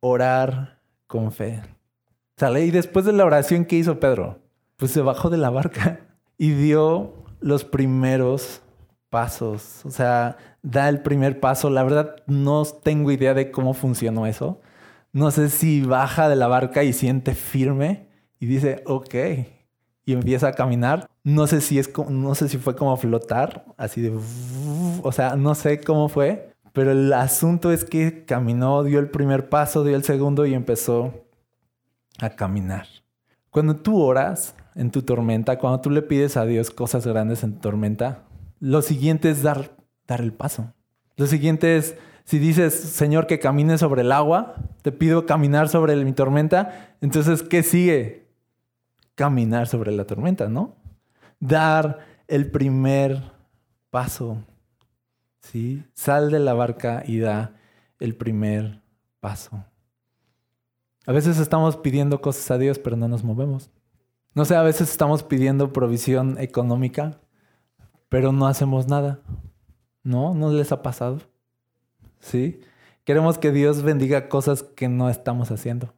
orar 0.00 0.80
con 1.06 1.32
fe. 1.32 1.62
Sale 2.36 2.64
y 2.64 2.70
después 2.70 3.04
de 3.04 3.12
la 3.12 3.24
oración 3.24 3.64
que 3.64 3.76
hizo 3.76 4.00
Pedro, 4.00 4.38
pues 4.76 4.90
se 4.90 5.00
bajó 5.00 5.30
de 5.30 5.36
la 5.38 5.50
barca 5.50 6.00
y 6.38 6.50
dio 6.50 7.24
los 7.40 7.64
primeros 7.64 8.60
pasos. 9.08 9.84
O 9.84 9.90
sea, 9.90 10.36
da 10.62 10.88
el 10.88 11.02
primer 11.02 11.38
paso. 11.38 11.70
La 11.70 11.84
verdad, 11.84 12.16
no 12.26 12.64
tengo 12.64 13.12
idea 13.12 13.34
de 13.34 13.50
cómo 13.52 13.74
funcionó 13.74 14.26
eso. 14.26 14.60
No 15.12 15.30
sé 15.30 15.48
si 15.48 15.82
baja 15.82 16.28
de 16.28 16.34
la 16.34 16.48
barca 16.48 16.82
y 16.82 16.92
siente 16.92 17.34
firme 17.34 18.08
y 18.40 18.46
dice, 18.46 18.82
ok, 18.86 19.14
y 20.04 20.12
empieza 20.12 20.48
a 20.48 20.52
caminar. 20.52 21.08
No 21.22 21.46
sé 21.46 21.60
si 21.60 21.78
es 21.78 21.90
no 22.08 22.34
sé 22.34 22.48
si 22.48 22.58
fue 22.58 22.74
como 22.74 22.96
flotar, 22.96 23.64
así 23.76 24.00
de 24.00 24.12
o 25.02 25.12
sea, 25.12 25.36
no 25.36 25.54
sé 25.54 25.80
cómo 25.80 26.08
fue, 26.08 26.50
pero 26.72 26.90
el 26.90 27.12
asunto 27.12 27.70
es 27.70 27.84
que 27.84 28.24
caminó, 28.24 28.82
dio 28.82 28.98
el 28.98 29.08
primer 29.10 29.48
paso, 29.48 29.84
dio 29.84 29.96
el 29.96 30.02
segundo 30.02 30.44
y 30.46 30.54
empezó 30.54 31.23
a 32.20 32.30
caminar. 32.30 32.86
Cuando 33.50 33.76
tú 33.76 34.00
oras 34.00 34.54
en 34.74 34.90
tu 34.90 35.02
tormenta, 35.02 35.58
cuando 35.58 35.80
tú 35.80 35.90
le 35.90 36.02
pides 36.02 36.36
a 36.36 36.44
Dios 36.44 36.70
cosas 36.70 37.06
grandes 37.06 37.42
en 37.42 37.54
tu 37.54 37.60
tormenta, 37.60 38.24
lo 38.60 38.82
siguiente 38.82 39.30
es 39.30 39.42
dar, 39.42 39.76
dar 40.06 40.20
el 40.20 40.32
paso. 40.32 40.72
Lo 41.16 41.26
siguiente 41.26 41.76
es, 41.76 41.96
si 42.24 42.38
dices, 42.38 42.74
Señor, 42.74 43.26
que 43.26 43.38
camine 43.38 43.78
sobre 43.78 44.02
el 44.02 44.12
agua, 44.12 44.54
te 44.82 44.90
pido 44.90 45.26
caminar 45.26 45.68
sobre 45.68 45.96
mi 46.04 46.12
tormenta, 46.12 46.96
entonces, 47.00 47.42
¿qué 47.42 47.62
sigue? 47.62 48.28
Caminar 49.14 49.68
sobre 49.68 49.92
la 49.92 50.04
tormenta, 50.04 50.48
¿no? 50.48 50.76
Dar 51.38 52.00
el 52.26 52.50
primer 52.50 53.22
paso. 53.90 54.42
¿sí? 55.40 55.84
Sal 55.94 56.30
de 56.30 56.40
la 56.40 56.54
barca 56.54 57.02
y 57.06 57.18
da 57.18 57.54
el 58.00 58.16
primer 58.16 58.80
paso. 59.20 59.64
A 61.06 61.12
veces 61.12 61.38
estamos 61.38 61.76
pidiendo 61.76 62.20
cosas 62.20 62.50
a 62.50 62.58
Dios, 62.58 62.78
pero 62.78 62.96
no 62.96 63.08
nos 63.08 63.24
movemos. 63.24 63.70
No 64.34 64.44
sé, 64.44 64.56
a 64.56 64.62
veces 64.62 64.90
estamos 64.90 65.22
pidiendo 65.22 65.72
provisión 65.72 66.38
económica, 66.38 67.20
pero 68.08 68.32
no 68.32 68.46
hacemos 68.46 68.88
nada. 68.88 69.20
¿No? 70.02 70.34
¿No 70.34 70.50
les 70.50 70.72
ha 70.72 70.82
pasado? 70.82 71.20
¿Sí? 72.20 72.60
Queremos 73.04 73.38
que 73.38 73.52
Dios 73.52 73.82
bendiga 73.82 74.28
cosas 74.28 74.62
que 74.62 74.88
no 74.88 75.10
estamos 75.10 75.50
haciendo. 75.50 75.92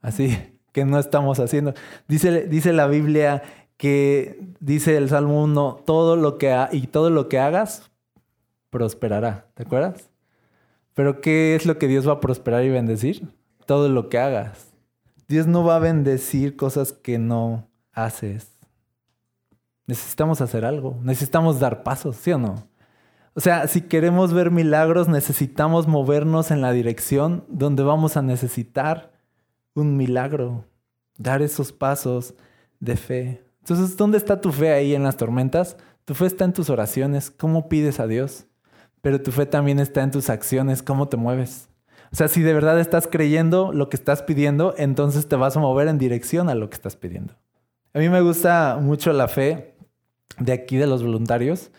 Así, 0.00 0.36
que 0.72 0.84
no 0.84 0.98
estamos 0.98 1.38
haciendo. 1.38 1.74
Dice, 2.08 2.46
dice 2.48 2.72
la 2.72 2.86
Biblia 2.86 3.42
que, 3.76 4.40
dice 4.60 4.96
el 4.96 5.10
Salmo 5.10 5.42
1, 5.44 5.82
todo 5.84 6.16
lo 6.16 6.38
que, 6.38 6.54
y 6.72 6.86
todo 6.86 7.10
lo 7.10 7.28
que 7.28 7.38
hagas, 7.38 7.90
prosperará. 8.70 9.46
¿Te 9.54 9.64
acuerdas? 9.64 10.10
Pero 10.94 11.20
¿qué 11.20 11.54
es 11.54 11.66
lo 11.66 11.78
que 11.78 11.86
Dios 11.86 12.08
va 12.08 12.14
a 12.14 12.20
prosperar 12.20 12.64
y 12.64 12.70
bendecir? 12.70 13.28
Todo 13.66 13.88
lo 13.88 14.08
que 14.08 14.18
hagas. 14.18 14.72
Dios 15.28 15.46
no 15.46 15.64
va 15.64 15.76
a 15.76 15.80
bendecir 15.80 16.56
cosas 16.56 16.92
que 16.92 17.18
no 17.18 17.68
haces. 17.92 18.50
Necesitamos 19.86 20.40
hacer 20.40 20.64
algo, 20.64 20.98
necesitamos 21.02 21.60
dar 21.60 21.82
pasos, 21.82 22.16
¿sí 22.16 22.32
o 22.32 22.38
no? 22.38 22.66
O 23.34 23.40
sea, 23.40 23.66
si 23.66 23.82
queremos 23.82 24.32
ver 24.32 24.50
milagros, 24.50 25.08
necesitamos 25.08 25.88
movernos 25.88 26.50
en 26.50 26.60
la 26.60 26.72
dirección 26.72 27.44
donde 27.48 27.82
vamos 27.82 28.16
a 28.16 28.22
necesitar 28.22 29.12
un 29.74 29.96
milagro, 29.96 30.64
dar 31.18 31.42
esos 31.42 31.72
pasos 31.72 32.34
de 32.80 32.96
fe. 32.96 33.44
Entonces, 33.60 33.96
¿dónde 33.96 34.18
está 34.18 34.40
tu 34.40 34.52
fe 34.52 34.72
ahí 34.72 34.94
en 34.94 35.02
las 35.02 35.16
tormentas? 35.16 35.76
Tu 36.04 36.14
fe 36.14 36.26
está 36.26 36.44
en 36.44 36.52
tus 36.52 36.70
oraciones. 36.70 37.30
¿Cómo 37.30 37.68
pides 37.68 37.98
a 37.98 38.06
Dios? 38.06 38.46
pero 39.04 39.20
tu 39.20 39.32
fe 39.32 39.44
también 39.44 39.80
está 39.80 40.02
en 40.02 40.10
tus 40.10 40.30
acciones, 40.30 40.82
cómo 40.82 41.08
te 41.08 41.18
mueves. 41.18 41.68
O 42.14 42.16
sea, 42.16 42.28
si 42.28 42.42
de 42.42 42.54
verdad 42.54 42.78
estás 42.78 43.08
creyendo 43.08 43.72
lo 43.72 43.88
que 43.88 43.96
estás 43.96 44.22
pidiendo, 44.22 44.72
entonces 44.78 45.26
te 45.26 45.34
vas 45.34 45.56
a 45.56 45.60
mover 45.60 45.88
en 45.88 45.98
dirección 45.98 46.48
a 46.48 46.54
lo 46.54 46.70
que 46.70 46.76
estás 46.76 46.94
pidiendo. 46.94 47.34
A 47.92 47.98
mí 47.98 48.08
me 48.08 48.20
gusta 48.20 48.78
mucho 48.80 49.12
la 49.12 49.26
fe 49.26 49.74
de 50.38 50.52
aquí 50.52 50.76
de 50.76 50.86
los 50.86 51.02
voluntarios. 51.02 51.72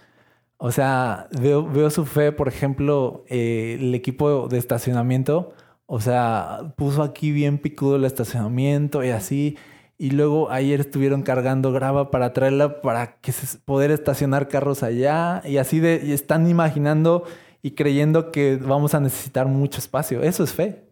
O 0.58 0.74
sea, 0.74 1.30
veo, 1.40 1.90
su 1.90 2.06
fe, 2.06 2.34
por 2.34 2.50
ejemplo, 2.50 3.24
eh, 3.30 3.78
el 3.80 3.96
equipo 3.96 4.50
de 4.50 4.58
estacionamiento, 4.58 5.54
o 5.86 6.02
sea, 6.02 6.74
puso 6.76 7.02
aquí 7.02 7.32
bien 7.32 7.58
picudo 7.58 7.96
el 7.96 8.04
estacionamiento 8.04 9.06
y 9.06 9.12
así. 9.12 9.58
Y 9.98 10.12
luego 10.12 10.52
ayer 10.52 10.82
estuvieron 10.82 11.22
cargando 11.22 11.72
grava 11.72 12.12
para 12.12 12.34
traerla 12.34 12.82
para 12.82 13.22
que 13.22 13.32
se, 13.32 13.58
poder 13.60 13.90
estacionar 13.90 14.50
carros 14.50 14.84
allá. 14.84 15.42
Y 15.46 15.60
así 15.60 15.80
de, 15.80 16.02
y 16.04 16.12
están 16.12 16.46
imaginando 16.50 17.24
y 17.66 17.72
creyendo 17.72 18.32
que 18.32 18.58
vamos 18.58 18.94
a 18.94 19.00
necesitar 19.00 19.48
mucho 19.48 19.80
espacio. 19.80 20.22
Eso 20.22 20.44
es 20.44 20.54
fe. 20.54 20.88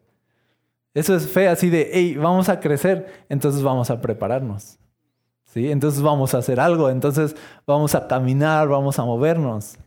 Eso 0.96 1.16
es 1.16 1.30
fe 1.30 1.48
así 1.48 1.70
de, 1.70 1.92
hey, 1.94 2.16
vamos 2.16 2.50
a 2.50 2.60
crecer, 2.60 3.26
entonces 3.30 3.62
vamos 3.62 3.92
a 3.92 4.02
prepararnos. 4.02 4.80
¿Sí? 5.44 5.70
Entonces 5.70 6.02
vamos 6.02 6.34
a 6.34 6.40
hacer 6.40 6.60
algo, 6.60 6.90
entonces 6.90 7.36
vamos 7.68 7.94
a 7.94 8.08
caminar, 8.08 8.70
vamos 8.70 8.98
a 8.98 9.06
movernos. 9.06 9.78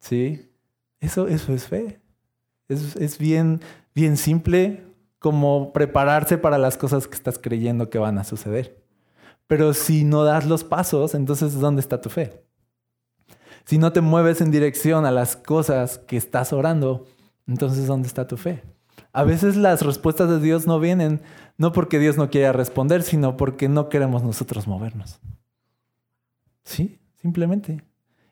¿Sí? 0.00 0.50
Eso, 0.98 1.28
eso 1.28 1.52
es 1.52 1.68
fe. 1.68 2.00
Es, 2.66 2.96
es 2.96 3.16
bien, 3.16 3.60
bien 3.94 4.16
simple, 4.16 4.82
como 5.20 5.72
prepararse 5.72 6.36
para 6.36 6.58
las 6.58 6.76
cosas 6.76 7.06
que 7.06 7.14
estás 7.14 7.38
creyendo 7.38 7.90
que 7.90 7.98
van 7.98 8.18
a 8.18 8.24
suceder. 8.24 8.82
Pero 9.46 9.72
si 9.72 10.02
no 10.02 10.24
das 10.24 10.46
los 10.46 10.64
pasos, 10.64 11.14
entonces 11.14 11.60
¿dónde 11.60 11.78
está 11.78 12.00
tu 12.00 12.10
fe? 12.10 12.42
Si 13.64 13.78
no 13.78 13.92
te 13.92 14.00
mueves 14.00 14.40
en 14.40 14.50
dirección 14.50 15.06
a 15.06 15.10
las 15.10 15.36
cosas 15.36 15.98
que 15.98 16.16
estás 16.16 16.52
orando, 16.52 17.06
entonces 17.46 17.86
¿dónde 17.86 18.08
está 18.08 18.26
tu 18.26 18.36
fe? 18.36 18.62
A 19.12 19.24
veces 19.24 19.56
las 19.56 19.82
respuestas 19.82 20.28
de 20.28 20.40
Dios 20.40 20.66
no 20.66 20.80
vienen 20.80 21.22
no 21.56 21.72
porque 21.72 21.98
Dios 21.98 22.16
no 22.16 22.30
quiera 22.30 22.52
responder, 22.52 23.02
sino 23.02 23.36
porque 23.36 23.68
no 23.68 23.88
queremos 23.88 24.22
nosotros 24.22 24.66
movernos. 24.66 25.20
Sí, 26.64 26.98
simplemente. 27.22 27.84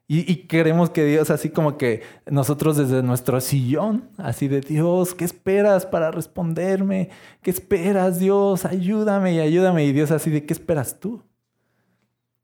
Y, 0.09 0.47
queremos 0.47 0.91
que 0.91 1.07
Dios, 1.07 1.31
así 1.31 1.49
como 1.49 1.79
que 1.79 2.03
nosotros 2.27 2.77
desde 2.77 3.03
nuestro 3.03 3.41
sillón, 3.41 4.11
así 4.19 4.47
de 4.47 4.61
Dios, 4.61 5.15
¿qué 5.15 5.25
esperas 5.25 5.87
para 5.87 6.11
responderme? 6.11 7.09
¿Qué 7.41 7.51
esperas, 7.51 8.19
Dios? 8.19 8.67
Ayúdame 8.67 9.35
y 9.35 9.41
ayúdame. 9.41 9.87
Y 9.87 9.93
Dios 9.93 10.11
así 10.11 10.29
de, 10.29 10.45
¿qué 10.45 10.53
esperas 10.53 11.01
tú? 11.01 11.23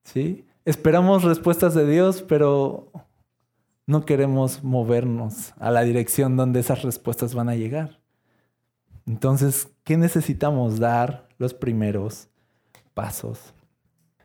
¿Sí? 0.04 0.47
Esperamos 0.68 1.24
respuestas 1.24 1.72
de 1.72 1.86
Dios, 1.86 2.22
pero 2.22 2.92
no 3.86 4.04
queremos 4.04 4.62
movernos 4.62 5.54
a 5.58 5.70
la 5.70 5.80
dirección 5.80 6.36
donde 6.36 6.60
esas 6.60 6.82
respuestas 6.82 7.34
van 7.34 7.48
a 7.48 7.54
llegar. 7.54 8.00
Entonces, 9.06 9.68
¿qué 9.84 9.96
necesitamos 9.96 10.78
dar 10.78 11.26
los 11.38 11.54
primeros 11.54 12.28
pasos? 12.92 13.54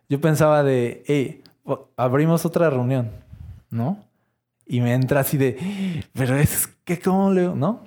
Yo 0.10 0.20
pensaba 0.20 0.64
de, 0.64 1.04
hey, 1.08 1.44
abrimos 1.96 2.46
otra 2.46 2.70
reunión. 2.70 3.24
¿no? 3.72 4.04
Y 4.66 4.82
me 4.82 4.94
entra 4.94 5.22
así 5.22 5.38
de, 5.38 5.58
pero 6.12 6.36
es 6.36 6.68
que, 6.84 7.00
¿cómo 7.00 7.32
leo? 7.32 7.56
¿No? 7.56 7.86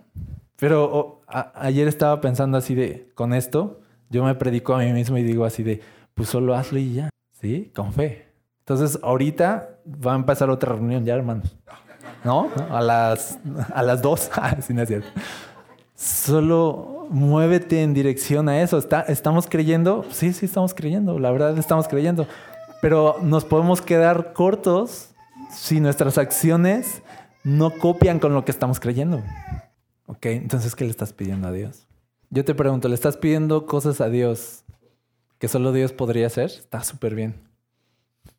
Pero 0.57 1.21
ayer 1.27 1.89
estaba 1.89 2.23
pensando 2.23 2.57
así 2.57 2.75
de, 2.75 3.11
con 3.15 3.35
esto, 3.35 3.83
yo 4.09 4.25
me 4.25 4.35
predico 4.35 4.75
a 4.75 4.79
mí 4.79 4.95
mismo 4.95 5.19
y 5.19 5.23
digo 5.25 5.45
así 5.45 5.63
de, 5.63 5.83
pues 6.15 6.31
solo 6.31 6.55
hazlo 6.55 6.79
y 6.79 6.95
ya, 6.95 7.11
¿sí? 7.39 7.71
Con 7.75 7.93
fe. 7.93 8.25
Entonces, 8.69 8.99
ahorita 9.01 9.79
va 9.87 10.15
a 10.15 10.17
empezar 10.17 10.51
otra 10.51 10.73
reunión 10.73 11.05
ya, 11.05 11.15
hermanos. 11.15 11.57
¿No? 12.25 12.51
A 12.69 12.81
las, 12.81 13.39
a 13.73 13.81
las 13.83 14.03
dos. 14.03 14.29
Ah, 14.37 14.57
sí, 14.61 14.75
no 14.75 14.83
es. 14.83 15.05
Solo 15.95 17.07
muévete 17.09 17.85
en 17.85 17.95
dirección 17.95 18.49
a 18.49 18.61
eso. 18.61 18.77
¿Está, 18.79 19.03
¿Estamos 19.03 19.47
creyendo? 19.47 20.05
Sí, 20.11 20.33
sí, 20.33 20.47
estamos 20.47 20.75
creyendo. 20.75 21.21
La 21.21 21.31
verdad, 21.31 21.57
estamos 21.57 21.87
creyendo. 21.87 22.27
Pero 22.83 23.19
nos 23.23 23.45
podemos 23.45 23.81
quedar 23.81 24.33
cortos 24.33 25.11
si 25.53 25.79
nuestras 25.79 26.19
acciones 26.19 27.03
no 27.45 27.71
copian 27.71 28.19
con 28.19 28.35
lo 28.35 28.45
que 28.45 28.51
estamos 28.51 28.81
creyendo. 28.81 29.23
Ok, 30.07 30.27
entonces, 30.27 30.75
¿qué 30.75 30.83
le 30.83 30.91
estás 30.91 31.13
pidiendo 31.13 31.47
a 31.47 31.53
Dios? 31.53 31.87
Yo 32.31 32.45
te 32.45 32.57
pregunto, 32.57 32.89
¿le 32.89 32.97
estás 32.97 33.17
pidiendo 33.17 33.65
cosas 33.65 34.01
a 34.01 34.09
Dios 34.09 34.65
que 35.39 35.47
solo 35.47 35.71
Dios 35.71 35.93
podría 35.93 36.27
hacer? 36.27 36.47
Está 36.51 36.83
súper 36.83 37.15
bien. 37.15 37.46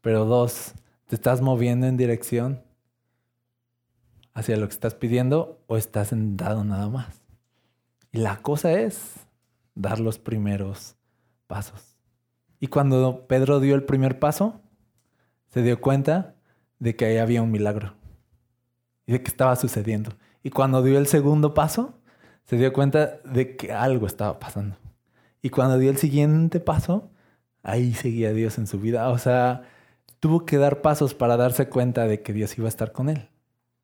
Pero 0.08 0.24
dos, 0.24 0.74
¿te 1.08 1.16
estás 1.16 1.42
moviendo 1.42 1.86
en 1.86 1.98
dirección 1.98 2.64
hacia 4.34 4.56
lo 4.56 4.66
que 4.66 4.74
estás 4.74 4.96
pidiendo 4.96 5.62
o 5.68 5.76
estás 5.76 6.08
sentado 6.08 6.64
nada 6.64 6.88
más? 6.88 7.22
Y 8.14 8.20
la 8.20 8.38
cosa 8.38 8.72
es 8.72 9.28
dar 9.76 10.00
los 10.00 10.18
primeros 10.18 10.96
pasos. 11.46 11.98
Y 12.62 12.68
cuando 12.68 13.28
Pedro 13.28 13.60
dio 13.60 13.76
el 13.76 13.84
primer 13.84 14.18
paso, 14.18 14.62
se 15.50 15.62
dio 15.62 15.82
cuenta 15.82 16.36
de 16.80 16.96
que 16.96 17.04
ahí 17.04 17.18
había 17.18 17.42
un 17.42 17.52
milagro 17.52 17.94
y 19.08 19.12
de 19.12 19.22
que 19.22 19.28
estaba 19.28 19.58
sucediendo. 19.58 20.12
Y 20.42 20.52
cuando 20.52 20.84
dio 20.84 21.00
el 21.00 21.08
segundo 21.08 21.54
paso, 21.54 22.00
se 22.46 22.56
dio 22.56 22.72
cuenta 22.72 23.18
de 23.26 23.58
que 23.58 23.74
algo 23.74 24.08
estaba 24.08 24.40
pasando. 24.40 24.78
Y 25.42 25.50
cuando 25.50 25.78
dio 25.78 25.92
el 25.92 25.98
siguiente 25.98 26.62
paso, 26.62 27.12
ahí 27.62 27.94
seguía 27.94 28.32
Dios 28.32 28.58
en 28.58 28.68
su 28.68 28.80
vida. 28.80 29.10
O 29.10 29.18
sea, 29.18 29.64
tuvo 30.20 30.46
que 30.46 30.58
dar 30.58 30.82
pasos 30.82 31.14
para 31.14 31.38
darse 31.38 31.70
cuenta 31.70 32.08
de 32.08 32.22
que 32.22 32.34
Dios 32.34 32.58
iba 32.58 32.68
a 32.68 32.70
estar 32.70 32.92
con 32.92 33.10
él. 33.10 33.30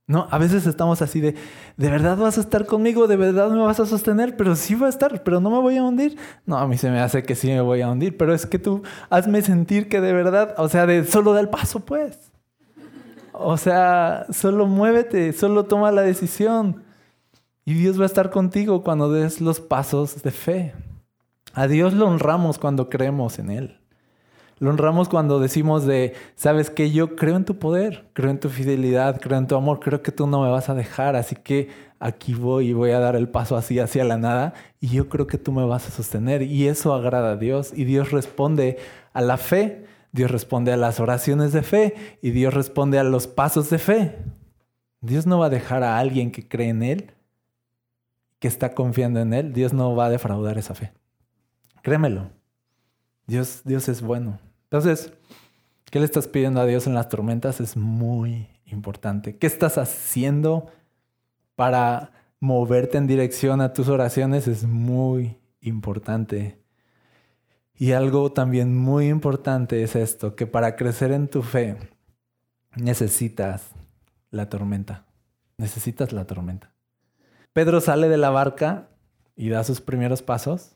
No, 0.06 0.28
a 0.32 0.38
veces 0.38 0.68
estamos 0.68 1.02
así 1.02 1.22
de, 1.22 1.36
¿de 1.78 1.90
verdad 1.90 2.18
vas 2.18 2.38
a 2.38 2.42
estar 2.42 2.66
conmigo? 2.66 3.08
¿De 3.08 3.16
verdad 3.16 3.50
me 3.50 3.62
vas 3.62 3.80
a 3.80 3.86
sostener? 3.86 4.36
Pero 4.36 4.56
sí 4.58 4.76
va 4.76 4.88
a 4.88 4.90
estar, 4.90 5.24
pero 5.24 5.40
no 5.40 5.50
me 5.50 5.60
voy 5.60 5.78
a 5.78 5.84
hundir. 5.84 6.18
No, 6.46 6.58
a 6.58 6.68
mí 6.68 6.78
se 6.78 6.92
me 6.92 7.00
hace 7.00 7.24
que 7.24 7.36
sí 7.36 7.48
me 7.48 7.62
voy 7.62 7.82
a 7.82 7.90
hundir, 7.90 8.18
pero 8.18 8.34
es 8.34 8.46
que 8.46 8.60
tú 8.60 8.84
hazme 9.10 9.42
sentir 9.42 9.88
que 9.88 10.02
de 10.02 10.12
verdad, 10.12 10.56
o 10.58 10.68
sea, 10.68 10.86
de 10.86 11.06
solo 11.06 11.32
da 11.34 11.40
el 11.40 11.48
paso, 11.48 11.80
pues. 11.80 12.20
o 13.32 13.56
sea, 13.56 14.26
solo 14.30 14.68
muévete, 14.68 15.32
solo 15.32 15.66
toma 15.66 15.92
la 15.92 16.02
decisión. 16.02 16.84
Y 17.66 17.76
Dios 17.76 17.98
va 17.98 18.04
a 18.04 18.08
estar 18.08 18.30
contigo 18.30 18.84
cuando 18.84 19.10
des 19.10 19.40
los 19.40 19.62
pasos 19.62 20.22
de 20.22 20.32
fe. 20.32 20.74
A 21.54 21.68
Dios 21.68 21.94
lo 21.94 22.08
honramos 22.08 22.60
cuando 22.60 22.90
creemos 22.90 23.40
en 23.40 23.52
Él. 23.52 23.80
Lo 24.64 24.70
honramos 24.70 25.10
cuando 25.10 25.42
decimos 25.42 25.86
de, 25.86 26.14
sabes 26.36 26.70
que 26.70 26.90
yo 26.90 27.18
creo 27.18 27.36
en 27.36 27.44
tu 27.44 27.60
poder, 27.60 28.06
creo 28.14 28.30
en 28.30 28.40
tu 28.40 28.48
fidelidad, 28.48 29.20
creo 29.20 29.38
en 29.38 29.46
tu 29.46 29.58
amor, 29.58 29.82
creo 29.82 30.02
que 30.02 30.14
tú 30.14 30.26
no 30.26 30.42
me 30.42 30.50
vas 30.50 30.70
a 30.70 30.74
dejar, 30.74 31.18
así 31.18 31.36
que 31.36 31.68
aquí 32.00 32.34
voy 32.34 32.70
y 32.70 32.74
voy 32.74 32.92
a 32.92 33.00
dar 33.00 33.18
el 33.18 33.28
paso 33.28 33.58
así 33.58 33.80
hacia 33.80 34.06
la 34.06 34.18
nada 34.18 34.54
y 34.80 34.88
yo 34.88 35.10
creo 35.10 35.28
que 35.28 35.38
tú 35.38 35.52
me 35.52 35.66
vas 35.66 35.90
a 35.90 35.92
sostener 35.92 36.44
y 36.44 36.70
eso 36.70 36.94
agrada 36.94 37.32
a 37.32 37.36
Dios 37.36 37.74
y 37.76 37.84
Dios 37.84 38.12
responde 38.12 38.78
a 39.12 39.20
la 39.20 39.36
fe, 39.36 39.86
Dios 40.14 40.32
responde 40.32 40.72
a 40.72 40.78
las 40.78 41.02
oraciones 41.02 41.52
de 41.52 41.62
fe 41.62 42.18
y 42.22 42.32
Dios 42.32 42.54
responde 42.54 43.00
a 43.00 43.04
los 43.04 43.28
pasos 43.28 43.70
de 43.70 43.80
fe. 43.80 44.16
Dios 45.02 45.28
no 45.28 45.40
va 45.40 45.48
a 45.48 45.50
dejar 45.50 45.84
a 45.84 46.00
alguien 46.00 46.32
que 46.32 46.48
cree 46.48 46.70
en 46.70 46.84
Él, 46.84 47.12
que 48.40 48.48
está 48.48 48.74
confiando 48.74 49.20
en 49.20 49.34
Él, 49.34 49.52
Dios 49.52 49.74
no 49.74 49.94
va 49.94 50.06
a 50.06 50.10
defraudar 50.10 50.58
esa 50.58 50.74
fe. 50.74 50.94
Créemelo. 51.82 52.30
Dios, 53.28 53.62
Dios 53.66 53.90
es 53.90 54.02
bueno. 54.02 54.40
Entonces, 54.74 55.14
¿qué 55.92 56.00
le 56.00 56.06
estás 56.06 56.28
pidiendo 56.28 56.60
a 56.60 56.66
Dios 56.66 56.88
en 56.88 56.96
las 56.96 57.08
tormentas? 57.08 57.62
Es 57.62 57.78
muy 57.78 58.48
importante. 58.66 59.38
¿Qué 59.38 59.46
estás 59.46 59.78
haciendo 59.78 60.66
para 61.54 62.12
moverte 62.40 62.98
en 62.98 63.06
dirección 63.06 63.62
a 63.62 63.72
tus 63.72 63.88
oraciones? 63.88 64.48
Es 64.48 64.64
muy 64.64 65.38
importante. 65.62 66.60
Y 67.76 67.92
algo 67.92 68.32
también 68.32 68.76
muy 68.76 69.10
importante 69.10 69.84
es 69.84 69.96
esto, 69.96 70.36
que 70.36 70.48
para 70.48 70.76
crecer 70.76 71.12
en 71.12 71.28
tu 71.28 71.44
fe 71.44 71.78
necesitas 72.76 73.76
la 74.32 74.50
tormenta. 74.50 75.06
Necesitas 75.60 76.14
la 76.14 76.26
tormenta. 76.26 76.74
Pedro 77.54 77.80
sale 77.80 78.10
de 78.10 78.18
la 78.18 78.32
barca 78.32 78.90
y 79.36 79.50
da 79.50 79.64
sus 79.64 79.82
primeros 79.82 80.24
pasos 80.24 80.74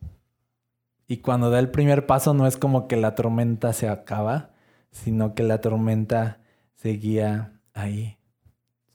y 1.08 1.18
cuando 1.18 1.50
da 1.50 1.60
el 1.60 1.72
primer 1.72 2.06
paso 2.06 2.34
no 2.34 2.48
es 2.48 2.58
como 2.58 2.88
que 2.88 2.98
la 2.98 3.16
tormenta 3.16 3.72
se 3.72 3.88
acaba, 3.88 4.52
sino 4.92 5.34
que 5.36 5.44
la 5.44 5.62
tormenta 5.62 6.40
seguía 6.76 7.54
ahí. 7.74 8.18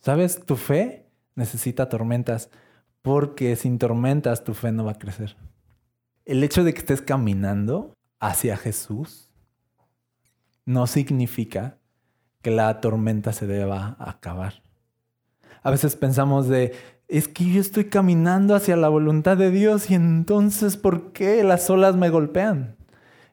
¿Sabes? 0.01 0.45
Tu 0.45 0.57
fe 0.57 1.09
necesita 1.35 1.89
tormentas 1.89 2.51
porque 3.01 3.57
sin 3.57 3.79
tormentas 3.79 4.45
tu 4.45 4.53
fe 4.53 4.73
no 4.73 4.85
va 4.85 4.93
a 4.93 4.99
crecer. 4.99 5.37
El 6.25 6.45
hecho 6.45 6.65
de 6.65 6.75
que 6.75 6.81
estés 6.81 7.01
caminando 7.01 7.95
hacia 8.21 8.57
Jesús 8.57 9.31
no 10.65 10.87
significa 10.87 11.79
que 12.43 12.51
la 12.51 12.81
tormenta 12.81 13.33
se 13.33 13.47
deba 13.47 13.97
acabar. 13.99 14.63
A 15.63 15.71
veces 15.71 15.97
pensamos 15.97 16.49
de, 16.49 16.75
es 17.13 17.29
que 17.29 17.45
yo 17.45 17.61
estoy 17.61 17.85
caminando 17.85 18.55
hacia 18.55 18.75
la 18.75 18.89
voluntad 18.89 19.37
de 19.37 19.51
Dios 19.51 19.91
y 19.91 19.95
entonces 19.95 20.79
¿por 20.79 21.13
qué 21.13 21.45
las 21.45 21.69
olas 21.69 21.95
me 21.95 22.09
golpean? 22.09 22.75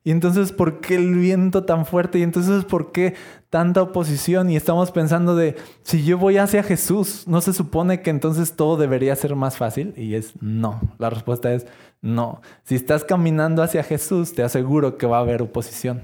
Y 0.04 0.12
entonces 0.12 0.52
¿por 0.52 0.82
qué 0.82 0.96
el 0.96 1.16
viento 1.16 1.64
tan 1.64 1.86
fuerte? 1.86 2.20
Y 2.20 2.24
entonces 2.24 2.66
¿por 2.66 2.92
qué 2.92 3.16
tanta 3.50 3.82
oposición? 3.82 4.50
Y 4.50 4.58
estamos 4.58 4.92
pensando 4.92 5.34
de, 5.34 5.56
si 5.84 6.04
yo 6.04 6.18
voy 6.18 6.38
hacia 6.38 6.62
Jesús, 6.62 7.24
¿no 7.26 7.40
se 7.40 7.54
supone 7.54 8.02
que 8.02 8.10
entonces 8.10 8.58
todo 8.58 8.76
debería 8.76 9.16
ser 9.16 9.38
más 9.38 9.56
fácil? 9.56 9.94
Y 9.96 10.16
es 10.16 10.34
no. 10.42 10.82
La 10.98 11.10
respuesta 11.10 11.54
es 11.54 11.66
no. 12.02 12.42
Si 12.66 12.76
estás 12.76 13.06
caminando 13.06 13.64
hacia 13.64 13.84
Jesús, 13.84 14.34
te 14.34 14.44
aseguro 14.44 14.98
que 14.98 15.08
va 15.08 15.20
a 15.20 15.22
haber 15.22 15.42
oposición. 15.42 16.02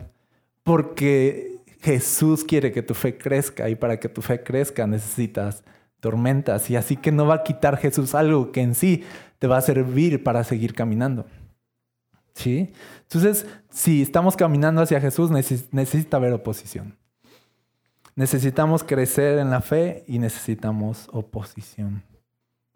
Porque 0.63 1.60
Jesús 1.82 2.46
quiere 2.46 2.72
que 2.72 2.84
tu 2.84 2.94
fe 2.94 3.17
crezca 3.17 3.67
y 3.70 3.75
para 3.75 4.00
que 4.00 4.08
tu 4.08 4.22
fe 4.22 4.41
crezca 4.44 4.88
necesitas 4.88 5.62
tormentas. 6.05 6.69
Y 6.69 6.75
así 6.75 6.97
que 6.97 7.12
no 7.12 7.25
va 7.25 7.33
a 7.33 7.43
quitar 7.43 7.77
Jesús 7.77 8.13
algo 8.13 8.51
que 8.51 8.62
en 8.62 8.75
sí 8.75 9.03
te 9.39 9.47
va 9.47 9.57
a 9.57 9.62
servir 9.62 10.23
para 10.23 10.43
seguir 10.43 10.75
caminando. 10.75 11.25
¿Sí? 12.36 12.71
Entonces, 13.01 13.47
si 13.71 14.03
estamos 14.03 14.36
caminando 14.36 14.84
hacia 14.84 15.01
Jesús, 15.01 15.32
necesita 15.32 16.17
haber 16.17 16.34
oposición. 16.34 16.95
Necesitamos 18.15 18.84
crecer 18.84 19.39
en 19.39 19.49
la 19.49 19.62
fe 19.62 20.03
y 20.08 20.19
necesitamos 20.19 21.10
oposición. 21.12 22.03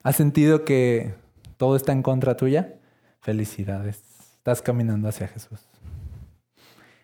¿Has 0.02 0.16
sentido 0.16 0.66
que 0.66 1.14
todo 1.58 1.76
está 1.76 1.92
en 1.92 2.02
contra 2.02 2.36
tuya? 2.36 2.80
Felicidades. 3.22 4.02
Estás 4.38 4.64
caminando 4.64 5.08
hacia 5.08 5.28
Jesús. 5.28 5.60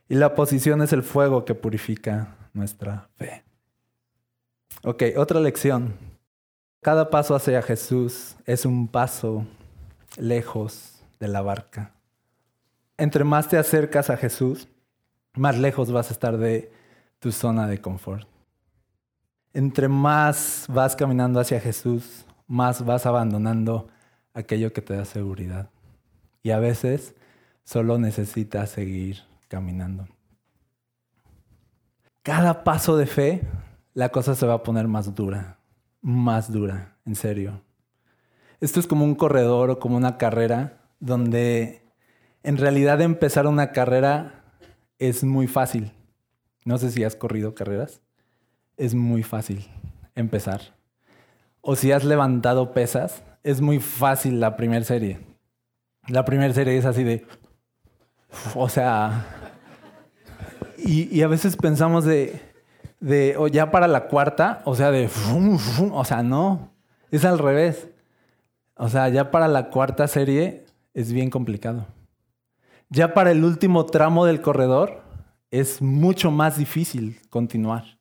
Y 0.09 0.15
la 0.15 0.27
oposición 0.27 0.81
es 0.81 0.91
el 0.91 1.03
fuego 1.03 1.45
que 1.45 1.53
purifica 1.53 2.35
nuestra 2.53 3.09
fe. 3.15 3.43
Ok, 4.81 5.03
otra 5.17 5.39
lección. 5.39 6.14
Cada 6.85 7.09
paso 7.09 7.33
hacia 7.33 7.63
Jesús 7.63 8.35
es 8.45 8.63
un 8.63 8.87
paso 8.87 9.43
lejos 10.17 11.01
de 11.19 11.27
la 11.27 11.41
barca. 11.41 11.93
Entre 12.95 13.23
más 13.23 13.47
te 13.47 13.57
acercas 13.57 14.11
a 14.11 14.17
Jesús, 14.17 14.67
más 15.33 15.57
lejos 15.57 15.91
vas 15.91 16.11
a 16.11 16.13
estar 16.13 16.37
de 16.37 16.71
tu 17.17 17.31
zona 17.31 17.65
de 17.65 17.81
confort. 17.81 18.27
Entre 19.51 19.87
más 19.87 20.67
vas 20.69 20.95
caminando 20.95 21.39
hacia 21.39 21.59
Jesús, 21.59 22.23
más 22.45 22.85
vas 22.85 23.07
abandonando 23.07 23.87
aquello 24.35 24.71
que 24.71 24.83
te 24.83 24.95
da 24.95 25.05
seguridad. 25.05 25.71
Y 26.43 26.51
a 26.51 26.59
veces 26.59 27.15
solo 27.63 27.97
necesitas 27.97 28.69
seguir 28.69 29.23
caminando. 29.47 30.07
Cada 32.21 32.63
paso 32.63 32.95
de 32.95 33.07
fe, 33.07 33.41
la 33.95 34.09
cosa 34.09 34.35
se 34.35 34.45
va 34.45 34.53
a 34.53 34.63
poner 34.63 34.87
más 34.87 35.15
dura 35.15 35.54
más 36.05 36.51
dura, 36.51 36.95
en 37.03 37.15
serio. 37.15 37.63
Esto 38.61 38.79
es 38.79 38.85
como 38.85 39.03
un 39.03 39.15
corredor 39.15 39.71
o 39.71 39.79
como 39.79 39.97
una 39.97 40.19
carrera 40.19 40.77
donde 40.99 41.81
en 42.43 42.57
realidad 42.57 43.01
empezar 43.01 43.47
una 43.47 43.71
carrera 43.71 44.43
es 44.99 45.23
muy 45.23 45.47
fácil. 45.47 45.91
No 46.63 46.77
sé 46.77 46.91
si 46.91 47.03
has 47.03 47.15
corrido 47.15 47.55
carreras. 47.55 48.01
Es 48.77 48.93
muy 48.93 49.23
fácil 49.23 49.67
empezar. 50.13 50.75
O 51.61 51.75
si 51.75 51.91
has 51.91 52.03
levantado 52.03 52.71
pesas, 52.71 53.23
es 53.41 53.59
muy 53.59 53.79
fácil 53.79 54.39
la 54.39 54.57
primera 54.57 54.85
serie. 54.85 55.17
La 56.07 56.23
primera 56.23 56.53
serie 56.53 56.77
es 56.77 56.85
así 56.85 57.03
de... 57.03 57.25
O 58.53 58.69
sea... 58.69 59.25
Y, 60.77 61.23
a 61.23 61.27
veces 61.27 61.57
pensamos 61.57 62.05
de, 62.05 62.39
de, 62.99 63.35
o 63.37 63.47
ya 63.47 63.71
para 63.71 63.87
la 63.87 64.07
cuarta, 64.07 64.61
o 64.65 64.75
sea, 64.75 64.91
de, 64.91 65.09
o 65.91 66.05
sea, 66.05 66.23
no, 66.23 66.71
es 67.11 67.25
al 67.25 67.39
revés. 67.39 67.89
O 68.77 68.89
sea, 68.89 69.07
ya 69.09 69.31
para 69.31 69.47
la 69.47 69.69
cuarta 69.69 70.07
serie 70.07 70.65
es 70.93 71.11
bien 71.11 71.29
complicado. 71.29 71.85
Ya 72.89 73.13
para 73.13 73.31
el 73.31 73.43
último 73.43 73.85
tramo 73.85 74.25
del 74.25 74.41
corredor 74.41 75.01
es 75.49 75.81
mucho 75.81 76.31
más 76.31 76.57
difícil 76.57 77.19
continuar. 77.29 77.97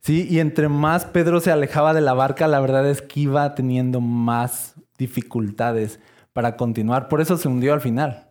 Sí, 0.00 0.26
y 0.30 0.40
entre 0.40 0.68
más 0.68 1.04
Pedro 1.04 1.40
se 1.40 1.52
alejaba 1.52 1.92
de 1.92 2.00
la 2.00 2.14
barca, 2.14 2.48
la 2.48 2.60
verdad 2.60 2.88
es 2.88 3.02
que 3.02 3.20
iba 3.20 3.54
teniendo 3.54 4.00
más 4.00 4.74
dificultades 4.96 6.00
para 6.32 6.56
continuar. 6.56 7.08
Por 7.08 7.20
eso 7.20 7.36
se 7.36 7.48
hundió 7.48 7.74
al 7.74 7.80
final. 7.80 8.29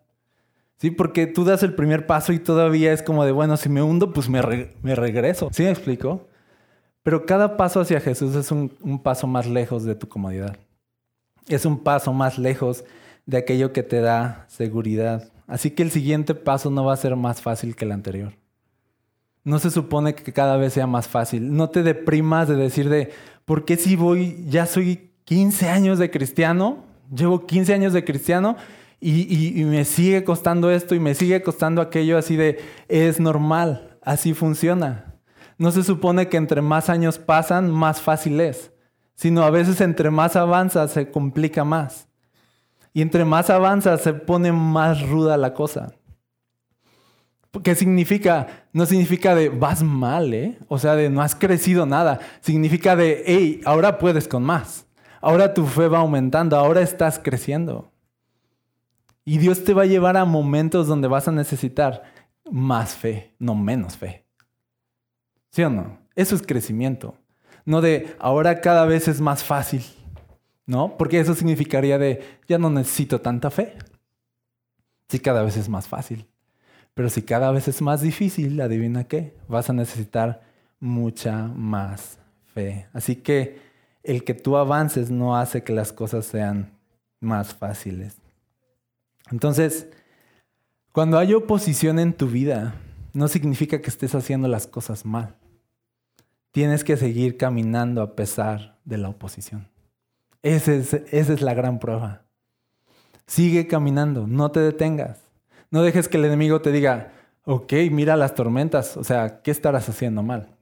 Sí, 0.80 0.92
porque 0.92 1.28
tú 1.28 1.44
das 1.44 1.62
el 1.62 1.76
primer 1.76 2.08
paso 2.08 2.32
y 2.32 2.40
todavía 2.40 2.94
es 2.94 3.04
como 3.04 3.26
de, 3.26 3.34
bueno, 3.34 3.58
si 3.58 3.68
me 3.68 3.82
hundo, 3.82 4.14
pues 4.14 4.30
me, 4.30 4.42
regreso. 4.42 5.50
¿Sí 5.52 5.64
me 5.64 5.72
explico? 5.72 6.28
Pero 7.04 7.26
cada 7.26 7.58
paso 7.58 7.82
hacia 7.82 8.00
Jesús 8.00 8.34
es 8.36 8.50
un, 8.50 8.72
un 8.82 9.04
paso 9.04 9.28
más 9.28 9.46
lejos 9.46 9.84
de 9.84 9.96
tu 9.96 10.08
comodidad. 10.08 10.58
Es 11.50 11.66
un 11.66 11.84
paso 11.84 12.14
más 12.14 12.38
lejos 12.38 12.86
de 13.26 13.38
aquello 13.38 13.74
que 13.74 13.84
te 13.84 14.00
da 14.00 14.46
seguridad. 14.48 15.30
Así 15.48 15.72
que 15.72 15.84
el 15.84 15.92
siguiente 15.92 16.34
paso 16.34 16.70
no 16.70 16.86
va 16.86 16.94
a 16.94 16.98
ser 16.98 17.18
más 17.18 17.42
fácil 17.42 17.76
que 17.76 17.84
el 17.84 17.92
anterior. 17.92 18.34
No 19.44 19.60
se 19.60 19.72
supone 19.72 20.16
que 20.16 20.32
cada 20.32 20.56
vez 20.56 20.74
sea 20.74 20.88
más 20.88 21.10
fácil. 21.10 21.58
No 21.58 21.70
te 21.70 21.84
deprimas 21.84 22.48
de 22.48 22.56
decir 22.56 22.88
de, 22.88 23.12
¿por 23.44 23.66
qué 23.66 23.76
si 23.76 23.98
voy, 23.98 24.46
ya 24.48 24.66
soy 24.66 25.12
15 25.26 25.68
años 25.68 26.00
de 26.00 26.10
cristiano? 26.10 26.86
Llevo 27.14 27.46
15 27.46 27.74
años 27.74 27.92
de 27.92 28.06
cristiano 28.06 28.56
y, 29.02 29.64
me 29.66 29.86
sigue 29.86 30.24
costando 30.24 30.70
esto 30.72 30.96
y 30.96 31.00
me 31.00 31.16
sigue 31.16 31.42
costando 31.42 31.82
aquello 31.82 32.18
así 32.18 32.36
de, 32.36 32.60
es 32.88 33.20
normal, 33.20 33.98
así 34.02 34.34
funciona. 34.34 35.16
No 35.58 35.72
se 35.72 35.84
supone 35.84 36.28
que 36.28 36.38
entre 36.38 36.62
más 36.62 36.90
años 36.90 37.18
pasan, 37.18 37.72
más 37.72 38.02
fácil 38.02 38.40
es, 38.42 38.72
sino 39.16 39.44
a 39.44 39.50
veces 39.50 39.82
entre 39.82 40.10
más 40.10 40.36
avanza 40.36 40.88
se 40.88 41.12
complica 41.12 41.64
más. 41.64 42.08
Y 42.94 43.02
entre 43.02 43.24
más 43.24 43.50
avanza 43.50 43.98
se 43.98 44.14
pone 44.14 44.52
más 44.52 45.08
ruda 45.08 45.38
la 45.38 45.54
cosa. 45.54 45.94
¿Qué 47.64 47.76
significa? 47.76 48.66
No 48.74 48.86
significa 48.86 49.34
de 49.34 49.50
vas 49.50 49.82
mal, 49.82 50.34
¿eh? 50.34 50.60
O 50.68 50.78
sea, 50.78 50.96
de 50.96 51.10
no 51.10 51.22
has 51.22 51.36
crecido 51.36 51.86
nada. 51.86 52.20
Significa 52.42 52.96
de, 52.96 53.24
hey, 53.26 53.62
ahora 53.66 53.98
puedes 53.98 54.28
con 54.28 54.44
más. 54.44 54.86
Ahora 55.22 55.54
tu 55.54 55.66
fe 55.66 55.88
va 55.88 56.00
aumentando, 56.00 56.58
ahora 56.58 56.82
estás 56.82 57.20
creciendo. 57.20 57.92
Y 59.26 59.38
Dios 59.38 59.64
te 59.64 59.74
va 59.74 59.84
a 59.84 59.88
llevar 59.88 60.18
a 60.18 60.26
momentos 60.26 60.88
donde 60.88 61.08
vas 61.08 61.28
a 61.28 61.32
necesitar 61.32 62.04
más 62.50 62.96
fe, 62.96 63.36
no 63.40 63.56
menos 63.56 63.98
fe. 63.98 64.26
¿Sí 65.52 65.64
o 65.64 65.70
no? 65.70 66.00
Eso 66.16 66.36
es 66.36 66.42
crecimiento. 66.42 67.16
No 67.66 67.82
de 67.82 68.16
ahora 68.20 68.62
cada 68.62 68.86
vez 68.86 69.08
es 69.08 69.22
más 69.22 69.44
fácil, 69.44 69.84
¿no? 70.66 70.98
Porque 70.98 71.20
eso 71.20 71.36
significaría 71.36 71.98
de 71.98 72.40
ya 72.48 72.58
no 72.58 72.70
necesito 72.70 73.22
tanta 73.22 73.50
fe. 73.50 73.76
Si 75.08 75.20
cada 75.20 75.44
vez 75.44 75.58
es 75.58 75.70
más 75.70 75.88
fácil. 75.88 76.28
Pero 76.94 77.10
si 77.10 77.22
cada 77.22 77.52
vez 77.52 77.68
es 77.68 77.82
más 77.82 78.02
difícil, 78.02 78.60
adivina 78.62 79.06
qué, 79.06 79.36
vas 79.48 79.70
a 79.70 79.74
necesitar 79.74 80.42
mucha 80.80 81.48
más 81.48 82.20
fe. 82.54 82.88
Así 82.94 83.16
que 83.18 83.62
el 84.04 84.24
que 84.24 84.34
tú 84.34 84.58
avances 84.58 85.10
no 85.10 85.38
hace 85.38 85.64
que 85.64 85.74
las 85.74 85.94
cosas 85.94 86.26
sean 86.26 86.72
más 87.20 87.54
fáciles. 87.54 88.18
Entonces, 89.32 89.88
cuando 90.92 91.18
hay 91.18 91.34
oposición 91.34 92.00
en 92.00 92.14
tu 92.14 92.28
vida, 92.28 92.76
no 93.14 93.28
significa 93.28 93.82
que 93.82 93.90
estés 93.90 94.16
haciendo 94.16 94.48
las 94.48 94.68
cosas 94.68 95.06
mal. 95.06 95.36
Tienes 96.52 96.84
que 96.84 96.98
seguir 96.98 97.38
caminando 97.38 98.02
a 98.02 98.16
pesar 98.16 98.80
de 98.86 98.98
la 98.98 99.10
oposición. 99.10 99.68
Esa 100.42 100.74
es, 100.74 100.94
esa 100.94 101.34
es 101.34 101.42
la 101.42 101.54
gran 101.54 101.80
prueba. 101.80 102.24
Sigue 103.28 103.68
caminando, 103.68 104.26
no 104.26 104.52
te 104.52 104.60
detengas. 104.60 105.20
No 105.70 105.84
dejes 105.84 106.08
que 106.08 106.18
el 106.18 106.26
enemigo 106.26 106.62
te 106.62 106.72
diga, 106.72 107.12
ok, 107.44 107.74
mira 107.92 108.16
las 108.16 108.34
tormentas, 108.34 108.98
o 108.98 109.04
sea, 109.04 109.42
¿qué 109.42 109.52
estarás 109.52 109.88
haciendo 109.90 110.24
mal? 110.24 110.56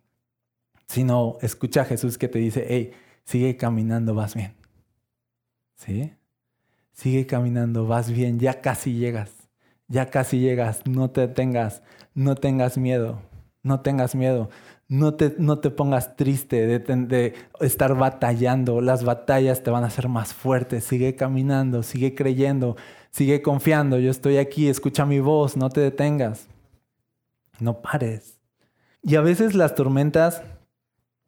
Sino 0.88 1.38
escucha 1.42 1.82
a 1.82 1.86
Jesús 1.86 2.18
que 2.18 2.28
te 2.28 2.40
dice, 2.40 2.66
hey, 2.68 2.92
sigue 3.24 3.56
caminando, 3.56 4.14
vas 4.14 4.36
bien. 4.36 4.56
¿Sí? 5.76 6.17
Sigue 6.98 7.28
caminando, 7.28 7.86
vas 7.86 8.10
bien, 8.10 8.40
ya 8.40 8.60
casi 8.60 8.94
llegas, 8.94 9.30
ya 9.88 10.10
casi 10.10 10.40
llegas, 10.40 10.82
no 10.88 11.12
te 11.12 11.22
detengas, 11.22 11.84
no 12.16 12.34
tengas 12.34 12.80
miedo, 12.80 13.22
no 13.62 13.82
tengas 13.82 14.16
miedo. 14.16 14.50
No 14.90 15.16
te, 15.16 15.36
no 15.38 15.60
te 15.60 15.70
pongas 15.70 16.16
triste 16.16 16.66
de, 16.66 17.34
estar 17.60 17.94
batallando. 17.96 18.80
Las 18.80 19.04
batallas 19.04 19.62
te 19.62 19.70
van 19.70 19.84
a 19.84 19.88
hacer 19.88 20.08
más 20.08 20.34
fuerte. 20.34 20.80
Sigue 20.80 21.14
caminando, 21.16 21.84
sigue 21.84 22.16
creyendo, 22.16 22.78
sigue 23.12 23.42
confiando. 23.42 24.00
Yo 24.00 24.10
estoy 24.10 24.38
aquí, 24.38 24.70
escucha 24.70 25.06
mi 25.06 25.20
voz, 25.20 25.58
no 25.58 25.70
te 25.70 25.82
detengas. 25.82 26.48
No 27.60 27.82
pares. 27.82 28.40
Y 29.04 29.16
a 29.16 29.22
veces 29.22 29.56
las 29.56 29.76
tormentas, 29.76 30.42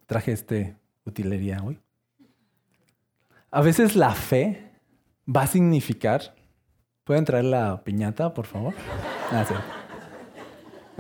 traje 0.06 0.32
este 0.32 0.78
utilería 1.06 1.62
hoy. 1.62 1.82
A 3.52 3.62
veces 3.62 3.98
la 3.98 4.12
fe 4.12 4.69
va 5.30 5.44
a 5.44 5.48
significar. 5.48 6.34
¿Pueden 7.04 7.26
traer 7.26 7.46
la 7.46 7.84
piñata, 7.84 8.34
por 8.34 8.46
favor? 8.46 8.74
Ah, 9.32 9.46
sí. 9.48 9.54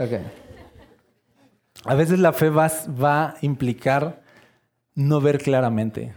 Ok. 0.01 0.21
A 1.85 1.95
veces 1.95 2.19
la 2.19 2.33
fe 2.33 2.49
va, 2.49 2.65
a 2.65 3.35
implicar 3.41 4.21
no 4.95 5.21
ver 5.21 5.39
claramente. 5.39 6.13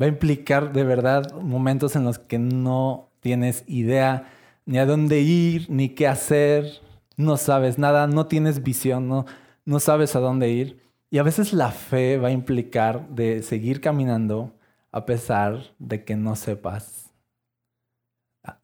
Va 0.00 0.06
a 0.06 0.08
implicar 0.08 0.72
de 0.72 0.84
verdad 0.84 1.32
momentos 1.40 1.96
en 1.96 2.04
los 2.04 2.18
que 2.18 2.38
no 2.38 3.10
tienes 3.20 3.64
idea 3.66 4.28
ni 4.66 4.78
a 4.78 4.86
dónde 4.86 5.20
ir, 5.20 5.66
ni 5.68 5.90
qué 5.90 6.06
hacer, 6.06 6.80
no 7.16 7.36
sabes 7.36 7.78
nada, 7.78 8.06
no 8.06 8.26
tienes 8.26 8.62
visión, 8.62 9.08
no, 9.08 9.26
no 9.64 9.80
sabes 9.80 10.16
a 10.16 10.20
dónde 10.20 10.50
ir. 10.50 10.80
Y 11.10 11.18
a 11.18 11.22
veces 11.22 11.52
la 11.52 11.70
fe 11.70 12.18
va 12.18 12.28
a 12.28 12.32
implicar 12.32 13.08
de 13.08 13.42
seguir 13.42 13.80
caminando 13.80 14.52
a 14.90 15.06
pesar 15.06 15.74
de 15.78 16.04
que 16.04 16.16
no 16.16 16.34
sepas 16.36 17.03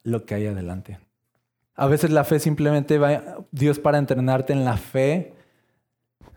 lo 0.03 0.25
que 0.25 0.35
hay 0.35 0.47
adelante. 0.47 0.99
A 1.75 1.87
veces 1.87 2.11
la 2.11 2.25
fe 2.25 2.39
simplemente 2.39 2.99
va, 2.99 3.39
Dios 3.51 3.79
para 3.79 3.99
entrenarte 3.99 4.53
en 4.53 4.65
la 4.65 4.77
fe, 4.77 5.35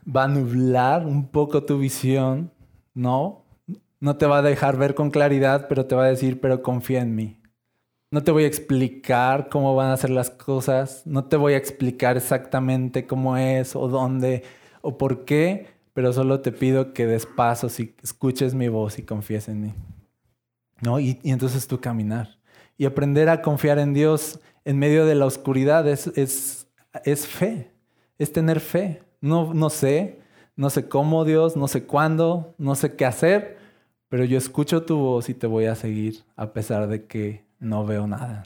va 0.03 0.23
a 0.23 0.27
nublar 0.27 1.05
un 1.05 1.27
poco 1.27 1.63
tu 1.63 1.79
visión, 1.79 2.51
¿no? 2.93 3.43
No 3.99 4.17
te 4.17 4.25
va 4.25 4.39
a 4.39 4.41
dejar 4.41 4.77
ver 4.77 4.95
con 4.95 5.11
claridad, 5.11 5.67
pero 5.67 5.85
te 5.85 5.95
va 5.95 6.05
a 6.05 6.09
decir, 6.09 6.39
pero 6.39 6.61
confía 6.61 7.01
en 7.01 7.15
mí. 7.15 7.39
No 8.11 8.23
te 8.23 8.31
voy 8.31 8.43
a 8.43 8.47
explicar 8.47 9.49
cómo 9.49 9.75
van 9.75 9.91
a 9.91 9.97
ser 9.97 10.11
las 10.11 10.29
cosas, 10.29 11.01
no 11.05 11.25
te 11.25 11.35
voy 11.35 11.53
a 11.53 11.57
explicar 11.57 12.15
exactamente 12.15 13.07
cómo 13.07 13.37
es 13.37 13.75
o 13.75 13.87
dónde 13.87 14.43
o 14.81 14.97
por 14.97 15.25
qué, 15.25 15.67
pero 15.93 16.13
solo 16.13 16.41
te 16.41 16.51
pido 16.51 16.93
que 16.93 17.07
des 17.07 17.25
pasos 17.25 17.79
y 17.79 17.95
escuches 18.03 18.53
mi 18.53 18.67
voz 18.67 18.99
y 18.99 19.03
confíes 19.03 19.47
en 19.47 19.61
mí. 19.61 19.73
¿No? 20.81 20.99
Y, 20.99 21.19
entonces 21.23 21.65
tú 21.67 21.79
caminar. 21.79 22.37
Y 22.77 22.85
aprender 22.85 23.29
a 23.29 23.41
confiar 23.41 23.79
en 23.79 23.93
Dios 23.93 24.39
en 24.65 24.79
medio 24.79 25.05
de 25.05 25.15
la 25.15 25.25
oscuridad 25.25 25.87
es, 25.87 26.07
es, 26.15 26.67
es 27.03 27.27
fe, 27.27 27.71
es 28.17 28.31
tener 28.31 28.59
fe. 28.59 29.03
No, 29.21 29.53
no 29.53 29.69
sé, 29.69 30.19
no 30.55 30.69
sé 30.69 30.87
cómo 30.87 31.25
Dios, 31.25 31.55
no 31.55 31.67
sé 31.67 31.85
cuándo, 31.85 32.55
no 32.57 32.75
sé 32.75 32.95
qué 32.95 33.05
hacer, 33.05 33.57
pero 34.09 34.25
yo 34.25 34.37
escucho 34.37 34.83
tu 34.83 34.97
voz 34.97 35.29
y 35.29 35.33
te 35.33 35.47
voy 35.47 35.65
a 35.65 35.75
seguir 35.75 36.23
a 36.35 36.53
pesar 36.53 36.87
de 36.87 37.05
que 37.05 37.45
no 37.59 37.85
veo 37.85 38.07
nada. 38.07 38.43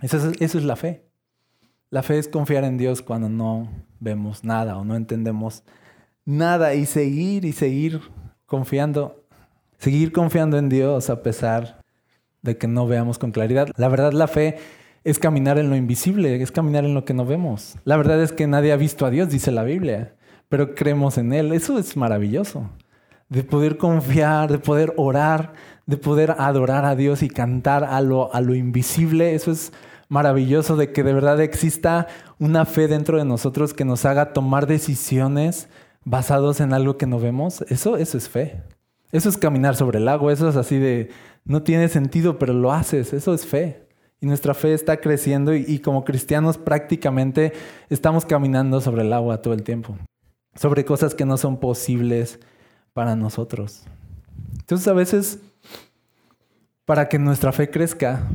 Eso 0.00 0.16
es, 0.16 0.40
eso 0.40 0.58
es 0.58 0.64
la 0.64 0.76
fe. 0.76 1.06
La 1.90 2.02
fe 2.02 2.18
es 2.18 2.28
confiar 2.28 2.64
en 2.64 2.78
Dios 2.78 3.02
cuando 3.02 3.28
no 3.28 3.68
vemos 4.00 4.44
nada 4.44 4.76
o 4.76 4.84
no 4.84 4.96
entendemos 4.96 5.62
nada 6.24 6.74
y 6.74 6.84
seguir 6.84 7.44
y 7.44 7.52
seguir 7.52 8.00
confiando, 8.44 9.24
seguir 9.78 10.12
confiando 10.12 10.58
en 10.58 10.68
Dios 10.68 11.08
a 11.08 11.22
pesar 11.22 11.80
de 12.46 12.56
que 12.56 12.66
no 12.66 12.86
veamos 12.86 13.18
con 13.18 13.32
claridad. 13.32 13.68
La 13.76 13.88
verdad, 13.88 14.12
la 14.12 14.28
fe 14.28 14.56
es 15.04 15.18
caminar 15.18 15.58
en 15.58 15.70
lo 15.70 15.76
invisible, 15.76 16.42
es 16.42 16.50
caminar 16.50 16.84
en 16.84 16.94
lo 16.94 17.04
que 17.04 17.14
no 17.14 17.26
vemos. 17.26 17.76
La 17.84 17.96
verdad 17.96 18.22
es 18.22 18.32
que 18.32 18.46
nadie 18.46 18.72
ha 18.72 18.76
visto 18.76 19.06
a 19.06 19.10
Dios, 19.10 19.28
dice 19.28 19.52
la 19.52 19.62
Biblia, 19.62 20.14
pero 20.48 20.74
creemos 20.74 21.18
en 21.18 21.32
Él. 21.32 21.52
Eso 21.52 21.78
es 21.78 21.96
maravilloso. 21.96 22.70
De 23.28 23.44
poder 23.44 23.76
confiar, 23.76 24.50
de 24.50 24.58
poder 24.58 24.94
orar, 24.96 25.52
de 25.86 25.96
poder 25.96 26.34
adorar 26.38 26.84
a 26.84 26.96
Dios 26.96 27.22
y 27.22 27.28
cantar 27.28 27.84
a 27.84 28.00
lo, 28.00 28.34
a 28.34 28.40
lo 28.40 28.54
invisible. 28.54 29.34
Eso 29.34 29.52
es 29.52 29.72
maravilloso, 30.08 30.76
de 30.76 30.92
que 30.92 31.02
de 31.02 31.12
verdad 31.12 31.40
exista 31.40 32.06
una 32.38 32.64
fe 32.64 32.88
dentro 32.88 33.18
de 33.18 33.24
nosotros 33.24 33.74
que 33.74 33.84
nos 33.84 34.04
haga 34.04 34.32
tomar 34.32 34.66
decisiones 34.66 35.68
basados 36.04 36.60
en 36.60 36.72
algo 36.72 36.96
que 36.96 37.06
no 37.06 37.20
vemos. 37.20 37.62
Eso, 37.68 37.96
eso 37.96 38.18
es 38.18 38.28
fe. 38.28 38.62
Eso 39.12 39.28
es 39.28 39.36
caminar 39.36 39.76
sobre 39.76 39.98
el 39.98 40.08
agua. 40.08 40.32
Eso 40.32 40.48
es 40.48 40.56
así 40.56 40.78
de, 40.78 41.10
no 41.46 41.62
tiene 41.62 41.88
sentido, 41.88 42.38
pero 42.38 42.52
lo 42.52 42.72
haces. 42.72 43.12
Eso 43.12 43.32
es 43.32 43.46
fe. 43.46 43.86
Y 44.20 44.26
nuestra 44.26 44.54
fe 44.54 44.74
está 44.74 44.98
creciendo 44.98 45.54
y, 45.54 45.78
como 45.78 46.04
cristianos 46.04 46.56
prácticamente 46.56 47.52
estamos 47.90 48.24
caminando 48.24 48.80
sobre 48.80 49.02
el 49.02 49.12
agua 49.12 49.42
todo 49.42 49.52
el 49.52 49.62
tiempo, 49.62 49.96
sobre 50.54 50.86
cosas 50.86 51.14
que 51.14 51.26
no 51.26 51.36
son 51.36 51.60
posibles 51.60 52.40
para 52.94 53.14
nosotros. 53.14 53.84
Entonces 54.58 54.88
a 54.88 54.94
veces, 54.94 55.38
para 56.86 57.10
que 57.10 57.18
nuestra 57.18 57.52
fe 57.52 57.70
crezca, 57.70 58.26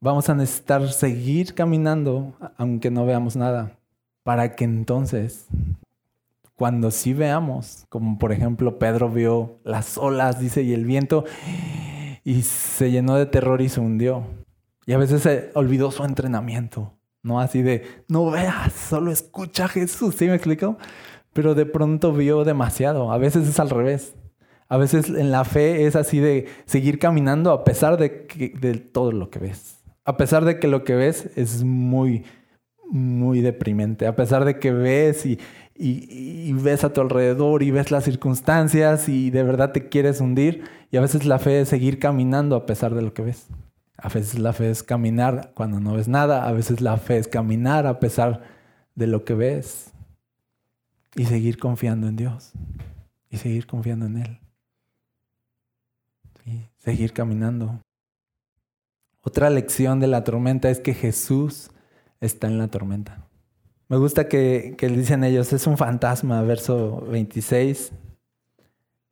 vamos 0.00 0.28
a 0.28 0.34
necesitar 0.36 0.88
seguir 0.92 1.54
caminando 1.54 2.34
aunque 2.56 2.92
no 2.92 3.04
veamos 3.04 3.34
nada, 3.34 3.76
para 4.22 4.54
que 4.54 4.62
entonces, 4.62 5.48
cuando 6.58 6.90
sí 6.90 7.12
veamos, 7.12 7.86
como 7.88 8.18
por 8.18 8.32
ejemplo 8.32 8.80
Pedro 8.80 9.08
vio 9.08 9.60
las 9.62 9.96
olas, 9.96 10.40
dice, 10.40 10.62
y 10.62 10.74
el 10.74 10.84
viento, 10.84 11.24
y 12.24 12.42
se 12.42 12.90
llenó 12.90 13.14
de 13.14 13.26
terror 13.26 13.62
y 13.62 13.68
se 13.68 13.78
hundió. 13.78 14.24
Y 14.84 14.92
a 14.92 14.98
veces 14.98 15.50
olvidó 15.54 15.92
su 15.92 16.04
entrenamiento, 16.04 16.98
¿no? 17.22 17.38
Así 17.38 17.62
de, 17.62 17.84
no 18.08 18.32
veas, 18.32 18.72
solo 18.72 19.12
escucha 19.12 19.66
a 19.66 19.68
Jesús, 19.68 20.16
¿sí 20.16 20.26
me 20.26 20.34
explico? 20.34 20.78
Pero 21.32 21.54
de 21.54 21.64
pronto 21.64 22.12
vio 22.12 22.42
demasiado. 22.42 23.12
A 23.12 23.18
veces 23.18 23.46
es 23.48 23.60
al 23.60 23.70
revés. 23.70 24.16
A 24.68 24.78
veces 24.78 25.08
en 25.10 25.30
la 25.30 25.44
fe 25.44 25.86
es 25.86 25.94
así 25.94 26.18
de 26.18 26.48
seguir 26.64 26.98
caminando 26.98 27.52
a 27.52 27.62
pesar 27.62 27.98
de, 27.98 28.26
de 28.60 28.74
todo 28.74 29.12
lo 29.12 29.30
que 29.30 29.38
ves. 29.38 29.78
A 30.04 30.16
pesar 30.16 30.44
de 30.44 30.58
que 30.58 30.66
lo 30.66 30.82
que 30.82 30.96
ves 30.96 31.30
es 31.36 31.62
muy, 31.62 32.24
muy 32.90 33.42
deprimente. 33.42 34.06
A 34.06 34.16
pesar 34.16 34.44
de 34.44 34.58
que 34.58 34.72
ves 34.72 35.24
y, 35.26 35.38
y, 35.78 36.52
ves 36.54 36.82
a 36.82 36.92
tu 36.92 37.00
alrededor 37.00 37.62
y 37.62 37.70
ves 37.70 37.90
las 37.90 38.04
circunstancias 38.04 39.08
y 39.08 39.30
de 39.30 39.44
verdad 39.44 39.72
te 39.72 39.88
quieres 39.88 40.20
hundir. 40.20 40.64
Y 40.90 40.96
a 40.96 41.00
veces 41.00 41.24
la 41.24 41.38
fe 41.38 41.60
es 41.60 41.68
seguir 41.68 41.98
caminando 41.98 42.56
a 42.56 42.66
pesar 42.66 42.94
de 42.94 43.02
lo 43.02 43.14
que 43.14 43.22
ves. 43.22 43.46
A 43.96 44.08
veces 44.08 44.38
la 44.38 44.52
fe 44.52 44.70
es 44.70 44.82
caminar 44.82 45.52
cuando 45.54 45.78
no 45.78 45.94
ves 45.94 46.08
nada. 46.08 46.48
A 46.48 46.52
veces 46.52 46.80
la 46.80 46.96
fe 46.96 47.18
es 47.18 47.28
caminar 47.28 47.86
a 47.86 48.00
pesar 48.00 48.42
de 48.96 49.06
lo 49.06 49.24
que 49.24 49.34
ves. 49.34 49.92
Y 51.14 51.26
seguir 51.26 51.58
confiando 51.58 52.08
en 52.08 52.16
Dios. 52.16 52.52
Y 53.30 53.36
seguir 53.36 53.66
confiando 53.66 54.06
en 54.06 54.18
Él. 54.18 54.40
Y 56.44 56.68
seguir 56.78 57.12
caminando. 57.12 57.80
Otra 59.20 59.50
lección 59.50 60.00
de 60.00 60.06
la 60.08 60.24
tormenta 60.24 60.70
es 60.70 60.80
que 60.80 60.94
Jesús 60.94 61.70
está 62.20 62.48
en 62.48 62.58
la 62.58 62.68
tormenta. 62.68 63.27
Me 63.88 63.96
gusta 63.96 64.28
que, 64.28 64.74
que 64.76 64.88
dicen 64.88 65.24
ellos, 65.24 65.52
es 65.52 65.66
un 65.66 65.78
fantasma, 65.78 66.42
verso 66.42 67.00
26. 67.10 67.92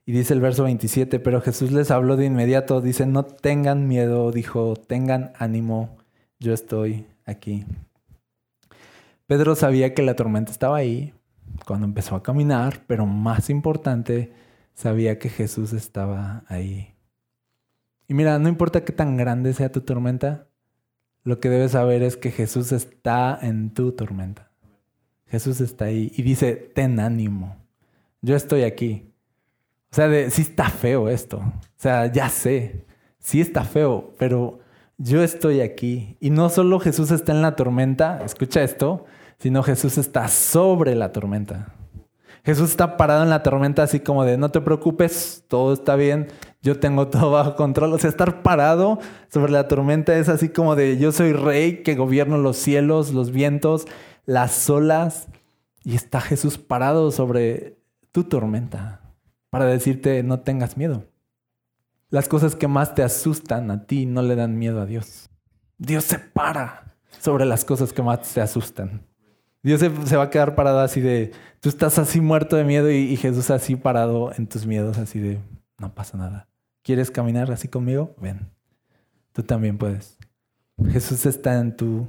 Y 0.09 0.13
dice 0.13 0.35
el 0.35 0.41
verso 0.41 0.65
27, 0.65 1.19
pero 1.19 1.41
Jesús 1.41 1.73
les 1.73 1.91
habló 1.91 2.17
de 2.17 2.27
inmediato, 2.27 2.81
dice, 2.81 3.07
no 3.07 3.25
tengan 3.25 3.89
miedo, 3.89 4.31
dijo, 4.31 4.77
tengan 4.77 5.33
ánimo, 5.37 5.97
yo 6.39 6.53
estoy 6.53 7.07
aquí. 7.25 7.65
Pedro 9.27 9.57
sabía 9.57 9.95
que 9.95 10.03
la 10.03 10.15
tormenta 10.15 10.53
estaba 10.53 10.77
ahí, 10.77 11.13
cuando 11.65 11.87
empezó 11.87 12.15
a 12.15 12.23
caminar, 12.23 12.83
pero 12.87 13.07
más 13.07 13.51
importante, 13.51 14.33
sabía 14.75 15.19
que 15.19 15.29
Jesús 15.29 15.73
estaba 15.73 16.45
ahí. 16.47 16.95
Y 18.07 18.15
mira, 18.15 18.39
no 18.39 18.49
importa 18.49 18.85
qué 18.85 18.93
tan 18.93 19.17
grande 19.17 19.55
sea 19.55 19.73
tu 19.73 19.81
tormenta, 19.81 20.47
lo 21.25 21.41
que 21.41 21.49
debes 21.49 21.73
saber 21.73 22.05
es 22.05 22.17
que 22.17 22.31
Jesús 22.31 22.71
está 22.71 23.37
en 23.43 23.75
tu 23.75 23.91
tormenta. 23.91 24.46
Jesús 25.29 25.61
está 25.61 25.87
ahí 25.87 26.13
y 26.17 26.23
dice, 26.23 26.55
ten 26.75 27.01
ánimo, 27.01 27.57
yo 28.23 28.37
estoy 28.37 28.63
aquí. 28.63 29.13
O 29.91 29.95
sea, 29.97 30.09
de, 30.09 30.31
sí 30.31 30.43
está 30.43 30.69
feo 30.69 31.09
esto. 31.09 31.39
O 31.39 31.63
sea, 31.77 32.11
ya 32.13 32.29
sé, 32.29 32.85
sí 33.19 33.41
está 33.41 33.65
feo, 33.65 34.15
pero 34.19 34.61
yo 34.99 35.23
estoy 35.23 35.61
aquí. 35.61 36.17
Y 36.21 36.31
no 36.31 36.49
solo 36.49 36.81
Jesús 36.81 37.11
está 37.11 37.33
en 37.33 37.43
la 37.43 37.57
tormenta, 37.57 38.23
escucha 38.25 38.63
esto, 38.63 39.05
sino 39.39 39.63
Jesús 39.63 39.99
está 39.99 40.29
sobre 40.29 40.95
la 40.95 41.13
tormenta. 41.13 41.73
Jesús 42.45 42.71
está 42.71 42.97
parado 42.97 43.25
en 43.25 43.31
la 43.31 43.43
tormenta 43.43 43.83
así 43.83 43.99
como 43.99 44.25
de, 44.25 44.39
no 44.39 44.51
te 44.51 44.61
preocupes, 44.61 45.45
todo 45.49 45.73
está 45.73 45.97
bien, 45.97 46.29
yo 46.63 46.79
tengo 46.79 47.09
todo 47.09 47.33
bajo 47.33 47.57
control. 47.57 47.93
O 47.93 47.99
sea, 47.99 48.09
estar 48.09 48.43
parado 48.43 49.01
sobre 49.29 49.51
la 49.51 49.67
tormenta 49.67 50.17
es 50.17 50.29
así 50.29 50.49
como 50.49 50.77
de, 50.77 50.97
yo 50.97 51.11
soy 51.11 51.33
rey 51.33 51.83
que 51.83 51.97
gobierno 51.97 52.39
los 52.39 52.57
cielos, 52.57 53.13
los 53.13 53.33
vientos, 53.33 53.87
las 54.27 54.69
olas. 54.69 55.29
Y 55.83 55.95
está 55.95 56.21
Jesús 56.21 56.59
parado 56.59 57.11
sobre 57.13 57.79
tu 58.13 58.25
tormenta 58.25 59.01
para 59.51 59.67
decirte, 59.67 60.23
no 60.23 60.41
tengas 60.41 60.77
miedo. 60.77 61.05
Las 62.11 62.29
cosas 62.29 62.55
que 62.55 62.69
más 62.69 62.95
te 62.95 63.03
asustan 63.03 63.71
a 63.71 63.87
ti 63.87 64.05
no 64.05 64.23
le 64.23 64.37
dan 64.37 64.59
miedo 64.59 64.81
a 64.81 64.87
Dios. 64.87 65.31
Dios 65.79 66.05
se 66.05 66.19
para 66.19 66.97
sobre 67.21 67.45
las 67.45 67.65
cosas 67.65 67.93
que 67.93 68.03
más 68.03 68.33
te 68.33 68.41
asustan. 68.41 69.07
Dios 69.63 69.81
se, 69.81 70.17
va 70.17 70.25
a 70.25 70.31
quedar 70.31 70.55
parado 70.55 70.79
así 70.79 71.01
de, 71.01 71.33
tú 71.61 71.69
estás 71.69 71.99
así 71.99 72.21
muerto 72.21 72.55
de 72.55 72.63
miedo 72.63 72.91
y, 72.91 73.17
Jesús 73.17 73.51
así 73.51 73.75
parado 73.75 74.33
en 74.37 74.47
tus 74.47 74.65
miedos, 74.65 74.97
así 74.99 75.19
de, 75.19 75.41
no 75.79 75.93
pasa 75.93 76.17
nada. 76.17 76.49
¿Quieres 76.83 77.11
caminar 77.11 77.51
así 77.51 77.67
conmigo? 77.67 78.15
Ven, 78.21 78.49
tú 79.33 79.43
también 79.43 79.77
puedes. 79.77 80.19
Jesús 80.89 81.27
está 81.27 81.59
en 81.59 81.77
tu 81.77 82.07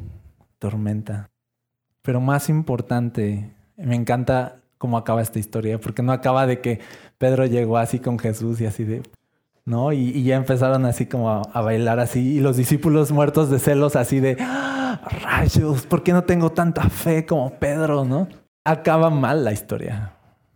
tormenta. 0.59 1.31
Pero 2.07 2.21
más 2.21 2.47
importante, 2.47 3.51
me 3.75 3.93
encanta 3.93 4.61
cómo 4.77 4.97
acaba 4.97 5.21
esta 5.21 5.39
historia, 5.39 5.77
porque 5.77 6.01
no 6.01 6.13
acaba 6.13 6.47
de 6.47 6.61
que 6.61 6.79
Pedro 7.17 7.45
llegó 7.45 7.77
así 7.77 7.99
con 7.99 8.17
Jesús 8.17 8.61
y 8.61 8.65
así 8.65 8.85
de, 8.85 9.03
¿no? 9.65 9.91
Y, 9.91 10.23
ya 10.23 10.37
empezaron 10.37 10.85
así 10.85 11.05
como 11.05 11.29
a, 11.29 11.61
bailar 11.61 11.99
así, 11.99 12.37
y 12.37 12.39
los 12.39 12.55
discípulos 12.55 13.11
muertos 13.11 13.49
de 13.49 13.59
celos 13.59 13.97
así 13.97 14.21
de, 14.21 14.37
¡Ah, 14.39 15.01
rayos, 15.21 15.85
¿por 15.85 16.01
qué 16.01 16.13
no 16.13 16.23
tengo 16.23 16.53
tanta 16.53 16.87
fe 16.89 17.25
como 17.25 17.49
Pedro, 17.59 18.05
no? 18.05 18.29
Acaba 18.63 19.09
mal 19.09 19.43
la 19.43 19.51
historia. 19.51 20.13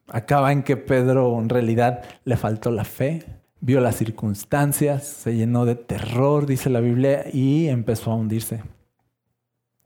Acaba 0.07 0.53
en 0.53 0.63
que 0.63 0.77
Pedro 0.77 1.37
en 1.37 1.49
realidad 1.49 2.05
le 2.23 2.37
faltó 2.37 2.71
la 2.71 2.85
fe, 2.85 3.25
vio 3.59 3.81
las 3.81 3.97
circunstancias, 3.97 5.05
se 5.05 5.35
llenó 5.35 5.65
de 5.65 5.75
terror, 5.75 6.45
dice 6.45 6.69
la 6.69 6.79
Biblia, 6.79 7.25
y 7.29 7.67
empezó 7.67 8.11
a 8.11 8.15
hundirse. 8.15 8.61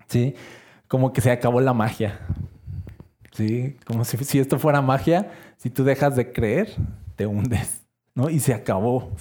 ¿Sí? 0.06 0.36
Como 0.88 1.14
que 1.14 1.22
se 1.22 1.32
acabó 1.32 1.62
la 1.62 1.74
magia. 1.74 2.20
¿Sí? 3.32 3.78
Como 3.86 4.06
si, 4.06 4.18
si 4.18 4.40
esto 4.40 4.60
fuera 4.60 4.82
magia, 4.82 5.32
si 5.58 5.70
tú 5.70 5.84
dejas 5.84 6.16
de 6.16 6.32
creer, 6.32 6.70
te 7.16 7.26
hundes. 7.26 7.86
¿no? 8.16 8.30
Y 8.30 8.40
se 8.40 8.54
acabó. 8.54 9.12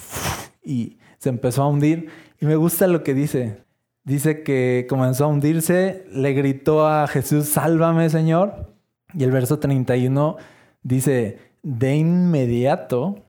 Y 0.63 0.99
se 1.19 1.29
empezó 1.29 1.63
a 1.63 1.69
hundir. 1.69 2.09
Y 2.41 2.47
me 2.47 2.57
gusta 2.57 2.87
lo 2.87 3.03
que 3.03 3.13
dice. 3.13 3.65
Dice 4.05 4.43
que 4.43 4.87
comenzó 4.89 5.25
a 5.25 5.29
hundirse, 5.29 6.07
le 6.13 6.33
gritó 6.33 6.87
a 6.87 7.07
Jesús, 7.07 7.47
sálvame 7.47 8.09
Señor. 8.11 8.75
Y 9.15 9.25
el 9.25 9.31
verso 9.31 9.59
31 9.59 10.37
dice, 10.83 11.39
de 11.63 11.97
inmediato 11.97 13.25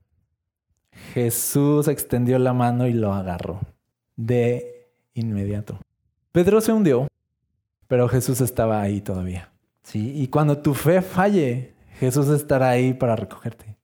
Jesús 1.14 1.88
extendió 1.88 2.38
la 2.38 2.52
mano 2.52 2.86
y 2.86 2.92
lo 2.92 3.12
agarró. 3.12 3.60
De 4.16 4.88
inmediato. 5.14 5.78
Pedro 6.32 6.60
se 6.60 6.72
hundió, 6.72 7.08
pero 7.88 8.08
Jesús 8.08 8.40
estaba 8.40 8.80
ahí 8.80 9.00
todavía. 9.00 9.50
¿sí? 9.82 10.12
Y 10.20 10.28
cuando 10.28 10.58
tu 10.58 10.74
fe 10.74 11.02
falle, 11.02 11.74
Jesús 11.98 12.28
estará 12.28 12.70
ahí 12.70 12.94
para 12.94 13.16
recogerte 13.16 13.76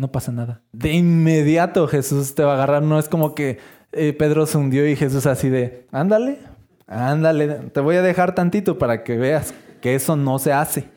no 0.00 0.10
pasa 0.10 0.32
nada. 0.32 0.62
De 0.72 0.92
inmediato 0.92 1.86
Jesús 1.86 2.34
te 2.34 2.42
va 2.42 2.52
a 2.52 2.54
agarrar. 2.54 2.82
No 2.82 2.98
es 2.98 3.08
como 3.08 3.34
que 3.34 3.58
eh, 3.92 4.14
Pedro 4.14 4.46
se 4.46 4.56
hundió 4.56 4.88
y 4.88 4.96
Jesús 4.96 5.26
así 5.26 5.50
de, 5.50 5.86
ándale, 5.92 6.38
ándale, 6.86 7.48
te 7.48 7.80
voy 7.80 7.96
a 7.96 8.02
dejar 8.02 8.34
tantito 8.34 8.78
para 8.78 9.04
que 9.04 9.18
veas 9.18 9.52
que 9.82 9.94
eso 9.94 10.16
no 10.16 10.38
se 10.38 10.54
hace. 10.54 10.88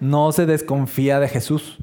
No 0.00 0.32
se 0.32 0.44
desconfía 0.44 1.20
de 1.20 1.28
Jesús. 1.28 1.78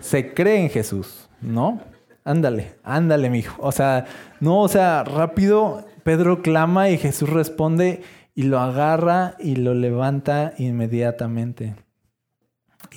Se 0.00 0.34
cree 0.34 0.60
en 0.60 0.70
Jesús, 0.70 1.28
¿no? 1.40 1.80
Ándale, 2.24 2.74
ándale, 2.82 3.30
mijo. 3.30 3.56
O 3.62 3.70
sea, 3.70 4.06
no, 4.40 4.60
o 4.60 4.68
sea, 4.68 5.04
rápido 5.04 5.86
Pedro 6.02 6.42
clama 6.42 6.90
y 6.90 6.98
Jesús 6.98 7.30
responde 7.30 8.02
y 8.34 8.44
lo 8.44 8.60
agarra 8.60 9.36
y 9.38 9.56
lo 9.56 9.74
levanta 9.74 10.54
inmediatamente 10.58 11.76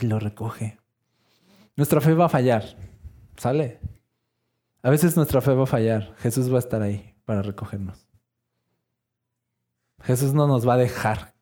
y 0.02 0.08
lo 0.08 0.19
recoge. 0.19 0.78
Nuestra 1.76 2.02
fe 2.02 2.13
va 2.13 2.26
a 2.26 2.30
fallar. 2.30 2.63
Sale. 3.36 3.80
A 4.82 4.89
veces 4.89 5.15
nuestra 5.17 5.41
fe 5.41 5.54
va 5.54 5.63
a 5.63 5.67
fallar. 5.67 6.15
Jesús 6.17 6.52
va 6.52 6.58
a 6.58 6.60
estar 6.60 6.82
ahí 6.82 7.15
para 7.26 7.41
recogernos. 7.41 8.08
Jesús 10.04 10.34
no 10.34 10.48
nos 10.48 10.67
va 10.67 10.76
a 10.76 10.78
dejar. 10.78 11.34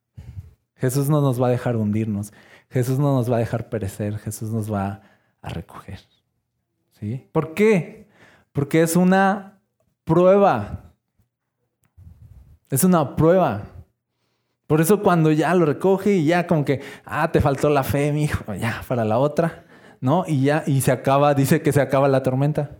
Jesús 0.76 1.10
no 1.10 1.22
nos 1.22 1.42
va 1.42 1.48
a 1.48 1.52
dejar 1.52 1.76
hundirnos. 1.76 2.34
Jesús 2.70 2.98
no 2.98 3.16
nos 3.16 3.32
va 3.32 3.36
a 3.36 3.40
dejar 3.40 3.70
perecer. 3.70 4.18
Jesús 4.18 4.50
nos 4.52 4.72
va 4.72 5.02
a 5.42 5.50
recoger. 5.50 6.00
¿Sí? 7.00 7.30
¿Por 7.32 7.54
qué? 7.54 8.08
Porque 8.54 8.82
es 8.82 8.96
una 8.96 9.62
prueba. 10.04 10.94
Es 12.70 12.84
una 12.84 13.16
prueba. 13.16 13.73
Por 14.74 14.82
eso 14.82 15.04
cuando 15.04 15.32
ya 15.32 15.54
lo 15.54 15.68
recoge 15.68 16.14
y 16.14 16.26
ya 16.26 16.48
como 16.48 16.66
que, 16.66 16.82
ah, 17.06 17.32
te 17.32 17.42
faltó 17.42 17.70
la 17.70 17.84
fe, 17.84 18.12
mi 18.12 18.24
hijo, 18.24 18.56
ya, 18.56 18.82
para 18.88 19.06
la 19.06 19.20
otra. 19.20 19.66
¿no? 20.02 20.26
Y 20.28 20.46
ya, 20.46 20.64
y 20.66 20.82
se 20.82 20.92
acaba, 20.92 21.36
dice 21.36 21.62
que 21.62 21.72
se 21.72 21.80
acaba 21.80 22.08
la 22.08 22.24
tormenta. 22.24 22.72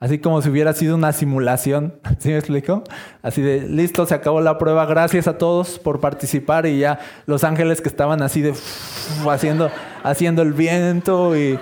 Así 0.00 0.20
como 0.20 0.40
si 0.40 0.48
hubiera 0.48 0.72
sido 0.72 0.94
una 0.94 1.12
simulación. 1.12 2.00
¿Sí 2.18 2.30
me 2.30 2.38
explico? 2.38 2.82
Así 3.20 3.42
de, 3.42 3.68
listo, 3.68 4.06
se 4.06 4.14
acabó 4.14 4.40
la 4.40 4.56
prueba. 4.56 4.86
Gracias 4.86 5.28
a 5.28 5.36
todos 5.36 5.78
por 5.78 6.00
participar. 6.00 6.64
Y 6.64 6.78
ya 6.78 6.98
los 7.26 7.44
ángeles 7.44 7.82
que 7.82 7.90
estaban 7.90 8.22
así 8.22 8.40
de 8.40 8.54
haciendo, 9.30 9.70
haciendo 10.04 10.40
el 10.40 10.54
viento 10.54 11.36
y, 11.36 11.58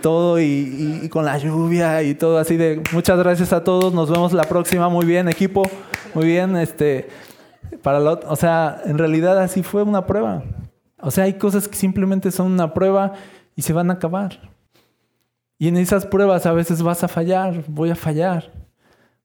todo, 0.00 0.40
y, 0.40 1.10
con 1.10 1.26
la 1.26 1.36
lluvia 1.36 2.02
y 2.04 2.14
todo 2.14 2.38
así 2.38 2.56
de 2.56 2.82
muchas 2.92 3.18
gracias 3.18 3.52
a 3.52 3.64
todos. 3.64 3.92
Nos 3.92 4.10
vemos 4.10 4.32
la 4.32 4.44
próxima. 4.44 4.88
Muy 4.88 5.04
bien, 5.04 5.28
equipo. 5.28 5.68
Muy 6.14 6.24
bien. 6.24 6.56
Este, 6.56 7.06
para 7.82 8.00
lo, 8.00 8.20
o 8.26 8.36
sea, 8.36 8.82
en 8.84 8.98
realidad 8.98 9.38
así 9.38 9.62
fue 9.62 9.82
una 9.82 10.06
prueba. 10.06 10.44
O 10.98 11.10
sea, 11.10 11.24
hay 11.24 11.34
cosas 11.34 11.68
que 11.68 11.76
simplemente 11.76 12.30
son 12.30 12.52
una 12.52 12.74
prueba 12.74 13.14
y 13.56 13.62
se 13.62 13.72
van 13.72 13.90
a 13.90 13.94
acabar. 13.94 14.50
Y 15.58 15.68
en 15.68 15.76
esas 15.76 16.06
pruebas 16.06 16.46
a 16.46 16.52
veces 16.52 16.82
vas 16.82 17.04
a 17.04 17.08
fallar, 17.08 17.64
voy 17.68 17.90
a 17.90 17.96
fallar. 17.96 18.52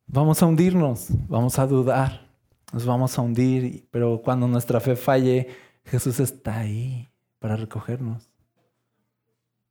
Vamos 0.07 0.41
a 0.41 0.45
hundirnos, 0.45 1.07
vamos 1.27 1.57
a 1.57 1.65
dudar, 1.65 2.27
nos 2.71 2.85
vamos 2.85 3.17
a 3.17 3.21
hundir, 3.21 3.87
pero 3.89 4.21
cuando 4.21 4.47
nuestra 4.47 4.79
fe 4.79 4.95
falle, 4.95 5.47
Jesús 5.83 6.19
está 6.19 6.59
ahí 6.59 7.09
para 7.39 7.55
recogernos. 7.55 8.29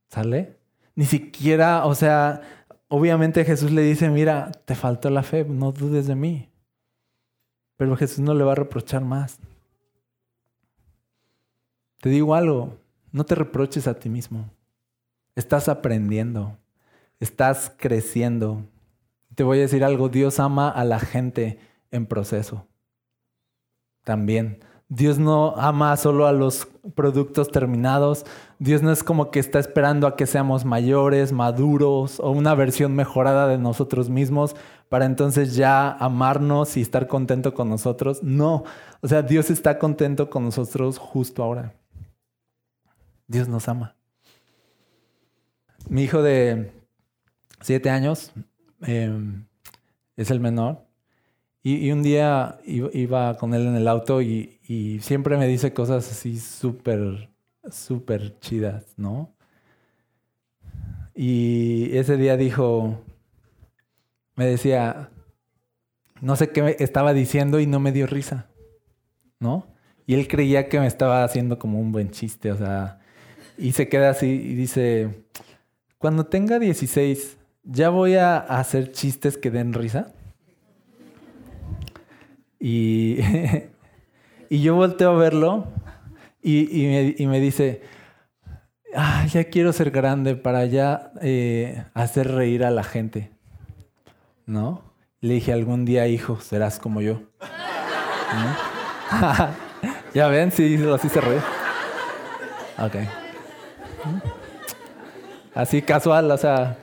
¿Sale? 0.09 0.57
Ni 0.95 1.05
siquiera, 1.05 1.85
o 1.85 1.95
sea, 1.95 2.41
obviamente 2.87 3.45
Jesús 3.45 3.71
le 3.71 3.81
dice, 3.81 4.09
mira, 4.09 4.51
te 4.65 4.75
faltó 4.75 5.09
la 5.09 5.23
fe, 5.23 5.45
no 5.45 5.71
dudes 5.71 6.07
de 6.07 6.15
mí. 6.15 6.49
Pero 7.77 7.95
Jesús 7.95 8.19
no 8.19 8.33
le 8.33 8.43
va 8.43 8.53
a 8.53 8.55
reprochar 8.55 9.03
más. 9.03 9.39
Te 12.01 12.09
digo 12.09 12.35
algo, 12.35 12.77
no 13.11 13.25
te 13.25 13.35
reproches 13.35 13.87
a 13.87 13.99
ti 13.99 14.09
mismo. 14.09 14.49
Estás 15.35 15.67
aprendiendo, 15.67 16.57
estás 17.19 17.73
creciendo. 17.77 18.63
Te 19.33 19.43
voy 19.43 19.57
a 19.57 19.61
decir 19.61 19.83
algo, 19.83 20.09
Dios 20.09 20.39
ama 20.39 20.69
a 20.69 20.83
la 20.85 20.99
gente 20.99 21.59
en 21.91 22.05
proceso. 22.05 22.67
También. 24.03 24.59
Dios 24.87 25.17
no 25.17 25.55
ama 25.57 25.97
solo 25.97 26.27
a 26.27 26.31
los 26.31 26.67
productos 26.93 27.49
terminados. 27.49 28.25
Dios 28.59 28.83
no 28.83 28.91
es 28.91 29.03
como 29.03 29.31
que 29.31 29.39
está 29.39 29.59
esperando 29.59 30.05
a 30.05 30.15
que 30.15 30.27
seamos 30.27 30.63
mayores, 30.63 31.31
maduros 31.31 32.19
o 32.19 32.29
una 32.29 32.53
versión 32.53 32.93
mejorada 32.95 33.47
de 33.47 33.57
nosotros 33.57 34.09
mismos 34.09 34.55
para 34.89 35.05
entonces 35.05 35.55
ya 35.55 35.91
amarnos 35.91 36.77
y 36.77 36.81
estar 36.81 37.07
contento 37.07 37.53
con 37.53 37.69
nosotros. 37.69 38.21
No, 38.21 38.63
o 39.01 39.07
sea, 39.07 39.23
Dios 39.23 39.49
está 39.49 39.79
contento 39.79 40.29
con 40.29 40.43
nosotros 40.43 40.99
justo 40.99 41.43
ahora. 41.43 41.73
Dios 43.27 43.47
nos 43.47 43.67
ama. 43.67 43.95
Mi 45.89 46.03
hijo 46.03 46.21
de 46.21 46.71
siete 47.61 47.89
años 47.89 48.31
em, 48.81 49.45
es 50.15 50.29
el 50.29 50.39
menor. 50.39 50.85
Y, 51.67 51.89
un 51.89 52.03
día 52.03 52.59
iba 52.63 53.37
con 53.39 53.55
él 53.55 53.65
en 53.65 53.75
el 53.75 53.87
auto 53.87 54.21
y, 54.21 54.99
siempre 55.01 55.35
me 55.35 55.47
dice 55.47 55.73
cosas 55.73 56.11
así 56.11 56.37
súper 56.37 57.31
súper 57.71 58.39
chidas, 58.39 58.93
¿no? 58.97 59.33
Y 61.15 61.97
ese 61.97 62.17
día 62.17 62.37
dijo, 62.37 63.01
me 64.35 64.45
decía, 64.45 65.09
no 66.21 66.35
sé 66.35 66.51
qué 66.51 66.75
estaba 66.77 67.13
diciendo 67.13 67.59
y 67.59 67.65
no 67.65 67.79
me 67.79 67.91
dio 67.91 68.05
risa, 68.05 68.47
¿no? 69.39 69.65
Y 70.05 70.13
él 70.13 70.27
creía 70.27 70.69
que 70.69 70.79
me 70.79 70.85
estaba 70.85 71.23
haciendo 71.23 71.57
como 71.57 71.79
un 71.79 71.91
buen 71.91 72.11
chiste, 72.11 72.51
o 72.51 72.57
sea, 72.57 72.99
y 73.57 73.71
se 73.71 73.89
queda 73.89 74.11
así 74.11 74.27
y 74.27 74.53
dice, 74.53 75.25
cuando 75.97 76.27
tenga 76.27 76.59
16, 76.59 77.37
¿ya 77.63 77.89
voy 77.89 78.17
a 78.17 78.37
hacer 78.37 78.91
chistes 78.91 79.35
que 79.35 79.49
den 79.49 79.73
risa? 79.73 80.14
Y, 82.67 83.19
y 84.49 84.63
yo 84.63 84.73
volteo 84.73 85.11
a 85.11 85.15
verlo 85.15 85.67
y, 86.41 87.25
me, 87.27 87.39
dice, 87.39 87.83
ah, 88.95 89.27
ya 89.27 89.43
quiero 89.43 89.71
ser 89.71 89.91
grande 89.91 90.35
para 90.35 90.65
ya 90.65 91.11
eh, 91.21 91.83
hacer 91.93 92.31
reír 92.31 92.63
a 92.63 92.71
la 92.71 92.83
gente. 92.83 93.29
¿No? 94.47 94.81
Le 95.21 95.35
dije, 95.35 95.53
algún 95.53 95.85
día, 95.85 96.07
hijo, 96.07 96.39
serás 96.39 96.79
como 96.79 97.01
yo. 97.01 97.21
ya 100.15 100.27
ven, 100.27 100.51
sí, 100.51 100.83
así 100.91 101.07
se 101.07 101.21
ríe. 101.21 101.41
Ok. 102.79 102.95
Así 105.53 105.83
casual, 105.83 106.31
o 106.31 106.37
sea, 106.37 106.79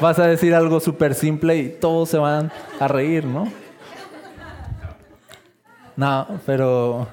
vas 0.00 0.20
a 0.20 0.28
decir 0.28 0.54
algo 0.54 0.78
súper 0.78 1.12
simple 1.14 1.56
y 1.56 1.68
todos 1.70 2.08
se 2.08 2.18
van 2.18 2.52
a 2.78 2.86
reír, 2.86 3.24
¿no? 3.24 3.63
No, 5.96 6.40
pero. 6.46 7.08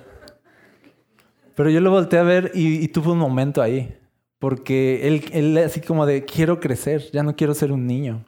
Pero 1.56 1.70
yo 1.70 1.82
lo 1.82 1.91
volteé 1.91 2.20
a 2.20 2.24
ver 2.24 2.52
y, 2.54 2.88
tuve 2.88 3.12
un 3.12 3.20
momento 3.20 3.62
ahí. 3.62 3.98
Porque 4.39 5.08
él, 5.08 5.26
él, 5.34 5.58
así 5.60 5.82
como 5.82 6.06
de, 6.06 6.26
quiero 6.26 6.60
crecer, 6.60 7.12
ya 7.12 7.22
no 7.22 7.36
quiero 7.36 7.54
ser 7.54 7.72
un 7.72 7.86
niño. 7.86 8.26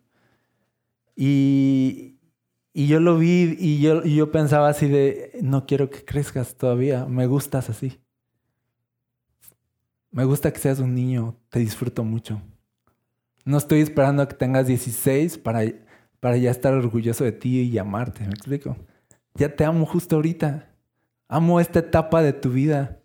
Y, 1.15 2.19
y 2.73 2.87
yo 2.87 2.99
lo 2.99 3.17
vi 3.17 3.55
y 3.59 3.81
yo, 3.81 4.03
y 4.03 4.15
yo 4.15 4.31
pensaba 4.31 4.69
así 4.69 4.87
de, 4.87 5.31
no 5.41 5.65
quiero 5.65 5.89
que 5.89 6.05
crezcas 6.05 6.55
todavía, 6.55 7.05
me 7.05 7.25
gustas 7.25 7.69
así. 7.69 7.99
Me 10.11 10.25
gusta 10.25 10.53
que 10.53 10.59
seas 10.59 10.79
un 10.79 10.93
niño, 10.93 11.35
te 11.49 11.59
disfruto 11.59 12.03
mucho. 12.03 12.39
No 13.45 13.57
estoy 13.57 13.81
esperando 13.81 14.21
a 14.21 14.27
que 14.27 14.35
tengas 14.35 14.67
16 14.67 15.39
para, 15.39 15.61
para 16.19 16.37
ya 16.37 16.51
estar 16.51 16.73
orgulloso 16.73 17.23
de 17.23 17.31
ti 17.31 17.61
y 17.61 17.77
amarte, 17.79 18.23
¿me 18.25 18.33
explico? 18.33 18.77
Ya 19.35 19.55
te 19.55 19.65
amo 19.65 19.85
justo 19.85 20.15
ahorita. 20.15 20.69
Amo 21.27 21.59
esta 21.59 21.79
etapa 21.79 22.21
de 22.21 22.33
tu 22.33 22.49
vida. 22.49 22.99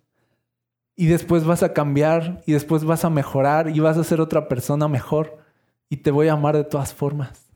Y 0.97 1.07
después 1.07 1.45
vas 1.45 1.63
a 1.63 1.73
cambiar 1.73 2.43
y 2.47 2.53
después 2.53 2.85
vas 2.85 3.05
a 3.05 3.11
mejorar 3.11 3.71
y 3.71 3.81
vas 3.81 3.97
a 3.97 4.05
ser 4.05 4.21
otra 4.21 4.49
persona 4.49 4.89
mejor. 4.89 5.39
Y 5.89 5.99
te 5.99 6.11
voy 6.11 6.29
a 6.29 6.33
amar 6.35 6.57
de 6.57 6.65
todas 6.65 6.93
formas. 6.93 7.51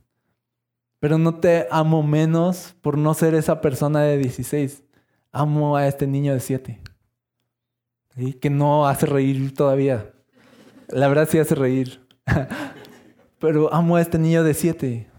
Pero 1.01 1.19
no 1.19 1.35
te 1.41 1.67
amo 1.71 2.03
menos 2.03 2.75
por 2.81 2.97
no 2.97 3.13
ser 3.15 3.35
esa 3.35 3.61
persona 3.61 4.03
de 4.03 4.19
16. 4.19 4.85
Amo 5.33 5.77
a 5.77 5.87
este 5.87 6.07
niño 6.07 6.33
de 6.33 6.41
7 6.41 6.81
que 8.41 8.51
no 8.51 8.87
hace 8.87 9.07
reír 9.07 9.55
todavía. 9.55 10.13
La 10.89 11.09
verdad 11.09 11.29
sí 11.31 11.39
hace 11.39 11.55
reír. 11.55 12.07
Pero 13.39 13.73
amo 13.73 13.97
a 13.97 14.01
este 14.01 14.19
niño 14.19 14.45
de 14.45 14.55
siete. 14.55 15.11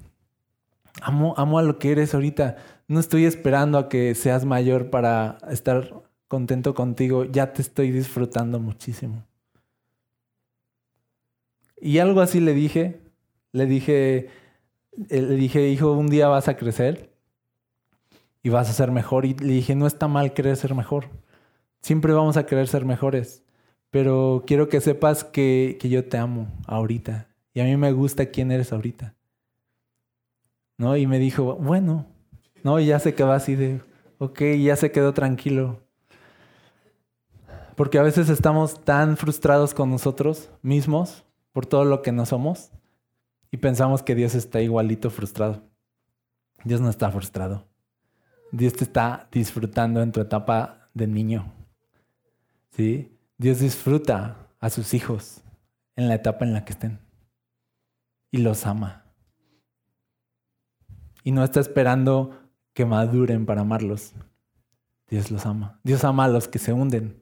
Amo, 1.02 1.34
amo 1.38 1.60
a 1.60 1.64
lo 1.64 1.80
que 1.80 1.92
eres 1.92 2.14
ahorita. 2.14 2.58
No 2.88 3.00
estoy 3.00 3.26
esperando 3.26 3.78
a 3.78 3.90
que 3.90 4.14
seas 4.16 4.46
mayor 4.46 4.90
para 4.90 5.38
estar 5.50 5.94
contento 6.28 6.74
contigo. 6.74 7.26
Ya 7.26 7.54
te 7.54 7.62
estoy 7.62 7.92
disfrutando 7.92 8.60
muchísimo. 8.60 9.24
Y 11.80 12.00
algo 12.00 12.22
así 12.22 12.40
le 12.40 12.54
dije. 12.54 13.02
Le 13.52 13.66
dije, 13.66 14.30
eh, 15.10 15.22
le 15.22 15.36
dije, 15.36 15.70
hijo, 15.70 15.94
un 15.94 16.08
día 16.08 16.28
vas 16.28 16.48
a 16.48 16.58
crecer 16.58 17.14
y 18.42 18.50
vas 18.50 18.70
a 18.70 18.74
ser 18.74 18.92
mejor. 18.92 19.26
Y 19.26 19.34
le 19.34 19.54
dije, 19.54 19.76
no 19.76 19.88
está 19.88 20.08
mal 20.08 20.34
querer 20.34 20.56
ser 20.58 20.76
mejor. 20.76 21.10
Siempre 21.82 22.14
vamos 22.14 22.38
a 22.38 22.46
querer 22.46 22.68
ser 22.68 22.86
mejores, 22.86 23.44
pero 23.90 24.44
quiero 24.48 24.70
que 24.70 24.80
sepas 24.80 25.26
que, 25.26 25.78
yo 25.82 26.08
te 26.08 26.18
amo 26.18 26.48
ahorita 26.66 27.28
y 27.54 27.60
a 27.60 27.66
mí 27.66 27.76
me 27.76 27.92
gusta 27.92 28.28
quién 28.28 28.52
eres 28.52 28.72
ahorita. 28.72 29.16
¿No? 30.78 30.96
Y 30.96 31.06
me 31.08 31.20
dijo, 31.20 31.56
bueno, 31.56 32.08
¿no? 32.64 32.80
Y 32.80 32.88
ya 32.88 33.00
se 33.00 33.14
quedó 33.14 33.32
así 33.32 33.56
de, 33.56 33.82
ok, 34.18 34.42
ya 34.62 34.76
se 34.76 34.92
quedó 34.92 35.14
tranquilo. 35.14 35.82
Porque 37.76 37.98
a 37.98 38.04
veces 38.04 38.30
estamos 38.30 38.84
tan 38.84 39.18
frustrados 39.18 39.74
con 39.74 39.90
nosotros 39.90 40.52
mismos 40.62 41.24
por 41.52 41.66
todo 41.66 41.86
lo 41.86 42.02
que 42.02 42.12
no 42.12 42.26
somos 42.26 42.72
y 43.52 43.58
pensamos 43.58 44.04
que 44.04 44.16
Dios 44.16 44.36
está 44.36 44.62
igualito 44.62 45.10
frustrado. 45.10 45.62
Dios 46.64 46.82
no 46.82 46.90
está 46.90 47.12
frustrado. 47.12 47.68
Dios 48.52 48.74
te 48.74 48.84
está 48.84 49.28
disfrutando 49.32 50.02
en 50.02 50.12
tu 50.12 50.22
etapa 50.22 50.90
de 50.94 51.08
niño. 51.08 51.52
¿sí? 52.72 53.18
Dios 53.38 53.60
disfruta 53.60 54.38
a 54.60 54.70
sus 54.70 54.94
hijos 54.94 55.42
en 55.96 56.08
la 56.08 56.16
etapa 56.16 56.46
en 56.46 56.54
la 56.54 56.64
que 56.64 56.74
estén 56.74 57.00
y 58.34 58.40
los 58.40 58.66
ama. 58.66 59.06
Y 61.24 61.32
no 61.32 61.44
está 61.44 61.60
esperando 61.60 62.43
que 62.74 62.86
maduren 62.86 63.46
para 63.46 63.62
amarlos. 63.62 64.14
Dios 65.08 65.32
los 65.32 65.46
ama. 65.46 65.80
Dios 65.84 66.04
ama 66.04 66.26
a 66.26 66.28
los 66.28 66.48
que 66.48 66.60
se 66.60 66.74
hunden. 66.74 67.22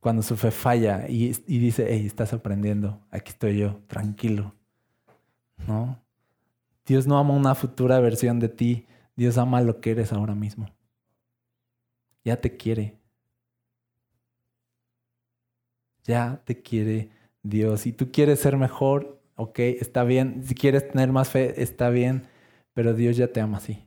Cuando 0.00 0.22
su 0.22 0.36
fe 0.36 0.50
falla 0.50 1.06
y, 1.08 1.32
dice, 1.46 1.86
hey, 1.88 2.04
estás 2.04 2.34
aprendiendo, 2.34 3.00
aquí 3.10 3.30
estoy 3.30 3.58
yo, 3.58 3.80
tranquilo. 3.86 4.54
¿No? 5.66 5.98
Dios 6.84 7.06
no 7.06 7.16
ama 7.16 7.32
una 7.32 7.54
futura 7.54 7.98
versión 8.00 8.38
de 8.38 8.50
ti, 8.50 8.86
Dios 9.16 9.38
ama 9.38 9.62
lo 9.62 9.80
que 9.80 9.92
eres 9.92 10.12
ahora 10.12 10.34
mismo. 10.34 10.68
Ya 12.22 12.38
te 12.38 12.54
quiere, 12.56 12.98
ya 16.02 16.42
te 16.44 16.60
quiere 16.60 17.10
Dios. 17.42 17.82
Si 17.82 17.92
tú 17.92 18.10
quieres 18.12 18.40
ser 18.40 18.58
mejor, 18.58 19.22
ok, 19.36 19.58
está 19.58 20.04
bien. 20.04 20.42
Si 20.44 20.54
quieres 20.54 20.90
tener 20.90 21.12
más 21.12 21.30
fe, 21.30 21.62
está 21.62 21.88
bien. 21.88 22.26
Pero 22.74 22.92
Dios 22.94 23.16
ya 23.16 23.28
te 23.28 23.40
ama 23.40 23.58
así. 23.58 23.86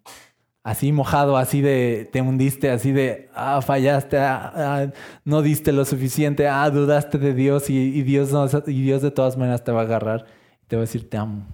Así 0.64 0.92
mojado, 0.92 1.38
así 1.38 1.62
de 1.62 2.10
te 2.12 2.22
hundiste, 2.22 2.70
así 2.70 2.92
de 2.92 3.30
ah, 3.34 3.62
fallaste, 3.62 4.18
ah, 4.18 4.52
ah, 4.54 4.88
no 5.24 5.42
diste 5.42 5.72
lo 5.72 5.86
suficiente, 5.86 6.48
ah, 6.50 6.70
dudaste 6.70 7.18
de 7.18 7.34
Dios 7.34 7.70
y, 7.70 8.02
Dios 8.04 8.32
y 8.68 8.82
Dios 8.82 9.02
de 9.02 9.12
todas 9.12 9.38
maneras 9.38 9.64
te 9.64 9.72
va 9.72 9.82
a 9.82 9.84
agarrar 9.84 10.26
y 10.62 10.66
te 10.66 10.76
va 10.76 10.82
a 10.82 10.86
decir 10.86 11.10
te 11.10 11.16
amo. 11.16 11.46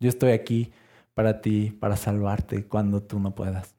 Yo 0.00 0.08
estoy 0.08 0.30
aquí 0.30 0.72
para 1.12 1.42
ti, 1.42 1.76
para 1.78 1.96
salvarte 1.96 2.64
cuando 2.64 3.02
tú 3.02 3.20
no 3.20 3.34
puedas. 3.34 3.74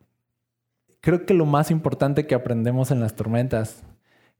Creo 1.01 1.25
que 1.25 1.33
lo 1.33 1.47
más 1.47 1.71
importante 1.71 2.27
que 2.27 2.35
aprendemos 2.35 2.91
en 2.91 2.99
las 2.99 3.15
tormentas 3.15 3.83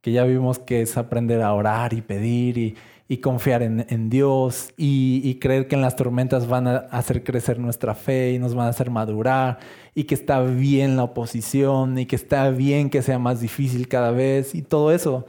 que 0.02 0.12
ya 0.12 0.24
vimos 0.26 0.60
que 0.60 0.82
es 0.82 0.98
aprender 0.98 1.42
a 1.42 1.54
orar 1.54 1.94
y 1.94 2.02
pedir 2.02 2.58
y, 2.58 2.78
confiar 3.18 3.64
en, 3.64 4.10
Dios 4.10 4.72
y, 4.78 5.36
creer 5.40 5.68
que 5.68 5.76
en 5.76 5.82
las 5.82 5.96
tormentas 5.96 6.48
van 6.48 6.68
a 6.68 6.78
hacer 6.92 7.24
crecer 7.24 7.58
nuestra 7.58 7.96
fe 7.96 8.34
y 8.34 8.40
nos 8.40 8.54
van 8.54 8.68
a 8.68 8.70
hacer 8.70 8.92
madurar 8.92 9.58
y 9.96 10.04
que 10.04 10.14
está 10.14 10.42
bien 10.42 10.96
la 10.96 11.06
oposición 11.06 11.98
y 11.98 12.06
que 12.06 12.16
está 12.16 12.52
bien 12.52 12.92
que 12.92 13.02
sea 13.02 13.18
más 13.18 13.42
difícil 13.42 13.88
cada 13.88 14.12
vez 14.12 14.54
y 14.54 14.62
todo 14.62 14.92
eso. 14.92 15.26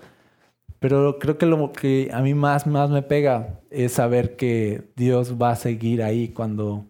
Pero 0.78 1.18
creo 1.18 1.38
que 1.38 1.46
lo 1.46 1.72
que 1.72 2.10
a 2.12 2.20
mí 2.20 2.34
más, 2.34 2.66
más 2.66 2.90
me 2.90 3.02
pega 3.02 3.60
es 3.70 3.92
saber 3.92 4.36
que 4.36 4.90
Dios 4.96 5.40
va 5.40 5.52
a 5.52 5.56
seguir 5.56 6.02
ahí 6.02 6.28
cuando 6.28 6.86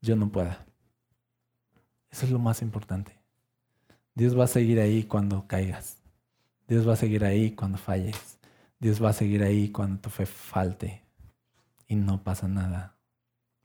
yo 0.00 0.16
no 0.16 0.32
pueda. 0.32 0.64
Eso 2.10 2.26
es 2.26 2.32
lo 2.32 2.38
más 2.38 2.62
importante. 2.62 3.12
Dios 4.14 4.38
va 4.38 4.44
a 4.44 4.48
seguir 4.48 4.80
ahí 4.80 5.04
cuando 5.04 5.46
caigas. 5.46 5.98
Dios 6.66 6.88
va 6.88 6.94
a 6.94 6.96
seguir 6.96 7.24
ahí 7.24 7.50
cuando 7.52 7.78
falles. 7.78 8.39
Dios 8.80 9.02
va 9.02 9.10
a 9.10 9.12
seguir 9.12 9.42
ahí 9.42 9.70
cuando 9.70 10.00
tu 10.00 10.10
fe 10.10 10.24
falte. 10.26 11.04
Y 11.86 11.96
no 11.96 12.24
pasa 12.24 12.48
nada. 12.48 12.96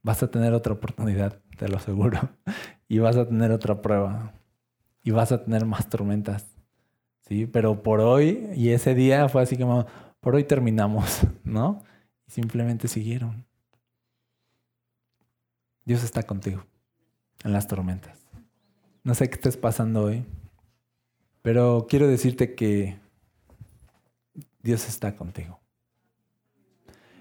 Vas 0.02 0.22
a 0.22 0.30
tener 0.30 0.52
otra 0.52 0.74
oportunidad, 0.74 1.40
te 1.56 1.68
lo 1.68 1.78
aseguro. 1.78 2.20
Y 2.88 3.00
vas 3.00 3.16
a 3.16 3.26
tener 3.26 3.50
otra 3.50 3.82
prueba. 3.82 4.32
Y 5.02 5.10
vas 5.10 5.32
a 5.32 5.42
tener 5.42 5.66
más 5.66 5.88
tormentas. 5.88 6.46
¿Sí? 7.22 7.46
Pero 7.46 7.82
por 7.82 7.98
hoy, 7.98 8.48
y 8.54 8.68
ese 8.68 8.94
día 8.94 9.28
fue 9.28 9.42
así 9.42 9.56
como, 9.56 9.86
por 10.20 10.36
hoy 10.36 10.44
terminamos, 10.44 11.22
¿no? 11.44 11.82
Y 12.28 12.30
simplemente 12.30 12.86
siguieron. 12.86 13.44
Dios 15.84 16.04
está 16.04 16.22
contigo 16.22 16.64
en 17.42 17.52
las 17.52 17.66
tormentas. 17.66 18.24
No 19.02 19.16
sé 19.16 19.28
qué 19.28 19.34
estés 19.34 19.56
pasando 19.56 20.04
hoy. 20.04 20.24
Pero 21.42 21.86
quiero 21.88 22.06
decirte 22.06 22.54
que 22.54 23.00
Dios 24.66 24.88
está 24.88 25.14
contigo. 25.14 25.60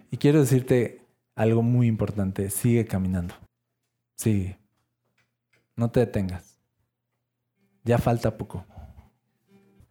Y 0.09 0.17
quiero 0.17 0.39
decirte 0.39 1.05
algo 1.35 1.61
muy 1.61 1.85
importante. 1.85 2.49
Sigue 2.49 2.85
caminando. 2.85 3.35
Sigue. 4.15 4.57
No 5.75 5.91
te 5.91 5.99
detengas. 5.99 6.59
Ya 7.83 7.99
falta 7.99 8.35
poco. 8.35 8.65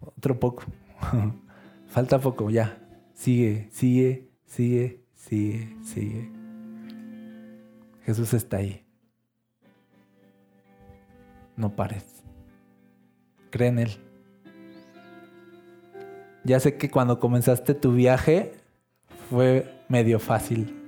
Otro 0.01 0.41
poco. 0.41 0.65
falta 1.87 2.19
poco, 2.19 2.51
ya. 2.51 2.77
Sigue, 3.15 3.69
sigue, 3.71 4.33
sigue, 4.47 5.05
sigue, 5.15 5.77
sigue. 5.85 6.33
Jesús 8.03 8.35
está 8.35 8.57
ahí. 8.57 8.85
No 11.57 11.77
pares. 11.77 12.25
Cree 13.51 13.69
en 13.69 13.79
Él. 13.79 14.14
Ya 16.45 16.61
sé 16.61 16.77
que 16.77 16.91
cuando 16.91 17.19
comenzaste 17.19 17.75
tu 17.75 17.93
viaje 17.93 18.53
fue 19.31 19.81
medio 19.89 20.19
fácil 20.19 20.85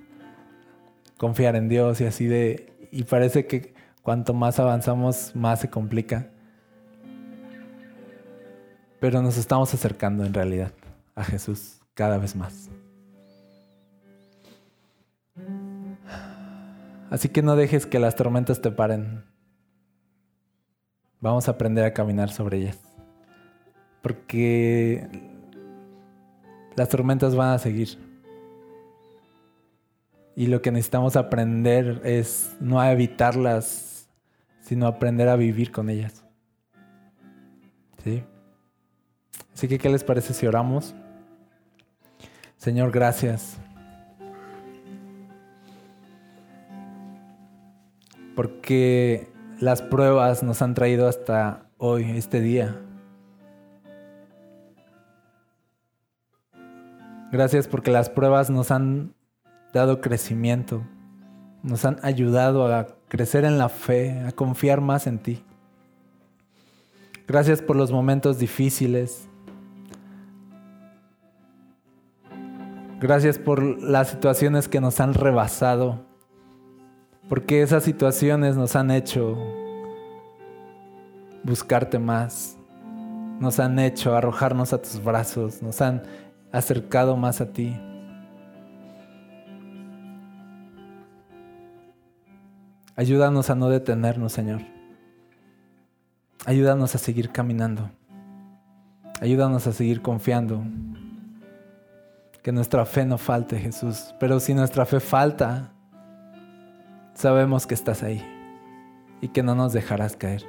confiar 1.16 1.57
en 1.57 1.68
Dios 1.68 2.00
y 2.00 2.04
así 2.04 2.26
de... 2.26 2.72
Y 2.90 3.04
parece 3.04 3.46
que 3.46 3.74
cuanto 4.02 4.34
más 4.34 4.61
avanzamos, 4.61 5.34
más 5.34 5.61
se 5.61 5.70
complica. 5.70 6.30
Pero 9.00 9.22
nos 9.22 9.36
estamos 9.36 9.72
acercando 9.74 10.24
en 10.24 10.34
realidad 10.34 10.72
a 11.14 11.24
Jesús 11.24 11.80
cada 11.94 12.18
vez 12.18 12.36
más. 12.36 12.70
Así 17.11 17.28
que 17.28 17.42
no 17.42 17.57
dejes 17.57 17.86
que 17.86 17.98
las 17.98 18.14
tormentas 18.14 18.61
te 18.61 18.70
paren. 18.70 19.24
Vamos 21.20 21.48
a 21.48 21.52
aprender 21.52 21.84
a 21.84 21.94
caminar 21.94 22.30
sobre 22.30 22.59
ellas. 22.59 22.78
Porque 24.02 25.09
las 26.77 26.89
tormentas 26.89 27.35
van 27.35 27.55
a 27.55 27.59
seguir. 27.59 27.99
Y 30.37 30.47
lo 30.47 30.61
que 30.61 30.70
necesitamos 30.70 31.16
aprender 31.16 32.03
es 32.05 32.55
no 32.61 32.79
a 32.79 32.93
evitarlas, 32.93 34.09
sino 34.61 34.87
aprender 34.87 35.29
a 35.29 35.37
vivir 35.37 35.72
con 35.72 35.89
ellas. 35.89 36.24
¿Sí? 38.05 38.22
Así 39.55 39.66
que, 39.66 39.79
¿qué 39.79 39.89
les 39.89 40.05
parece 40.05 40.35
si 40.35 40.47
oramos? 40.47 40.95
Señor, 42.59 42.91
gracias. 42.91 43.57
Porque 48.35 49.33
las 49.61 49.81
pruebas 49.81 50.43
nos 50.43 50.61
han 50.61 50.74
traído 50.74 51.09
hasta 51.09 51.70
hoy, 51.79 52.11
este 52.11 52.41
día. 52.41 52.77
Gracias 57.33 57.66
porque 57.66 57.91
las 57.91 58.09
pruebas 58.09 58.51
nos 58.51 58.70
han 58.70 59.14
dado 59.72 60.01
crecimiento, 60.01 60.83
nos 61.62 61.85
han 61.85 61.99
ayudado 62.03 62.72
a 62.72 62.87
crecer 63.09 63.45
en 63.45 63.59
la 63.59 63.68
fe, 63.68 64.20
a 64.27 64.33
confiar 64.33 64.81
más 64.81 65.07
en 65.07 65.18
ti. 65.18 65.45
Gracias 67.27 67.61
por 67.61 67.74
los 67.74 67.91
momentos 67.91 68.39
difíciles. 68.39 69.29
Gracias 73.01 73.39
por 73.39 73.62
las 73.83 74.09
situaciones 74.09 74.68
que 74.68 74.81
nos 74.81 75.01
han 75.01 75.12
rebasado, 75.12 76.01
porque 77.29 77.61
esas 77.61 77.83
situaciones 77.83 78.57
nos 78.57 78.74
han 78.77 78.91
hecho 78.91 79.37
buscarte 81.43 81.99
más, 81.99 82.57
nos 83.39 83.61
han 83.61 83.79
hecho 83.79 84.16
arrojarnos 84.16 84.72
a 84.72 84.81
tus 84.81 85.03
brazos, 85.03 85.62
nos 85.62 85.83
han 85.83 86.03
acercado 86.53 87.16
más 87.16 87.40
a 87.40 87.53
ti. 87.53 87.76
Ayúdanos 92.97 93.51
a 93.51 93.55
no 93.55 93.68
detenernos, 93.68 94.32
Señor. 94.32 94.62
Ayúdanos 96.47 96.94
a 96.94 96.99
seguir 96.99 97.30
caminando. 97.30 97.90
Ayúdanos 99.20 99.66
a 99.66 99.72
seguir 99.72 100.01
confiando. 100.01 100.64
Que 102.42 102.53
nuestra 102.53 102.86
fe 102.86 103.05
no 103.05 103.18
falte, 103.18 103.59
Jesús. 103.59 104.14
Pero 104.18 104.40
si 104.40 104.55
nuestra 104.55 104.86
fe 104.86 105.01
falta, 105.01 105.72
sabemos 107.14 107.66
que 107.66 107.74
estás 107.74 108.03
ahí 108.03 108.24
y 109.20 109.28
que 109.28 109.42
no 109.42 109.55
nos 109.55 109.72
dejarás 109.72 110.16
caer. 110.16 110.44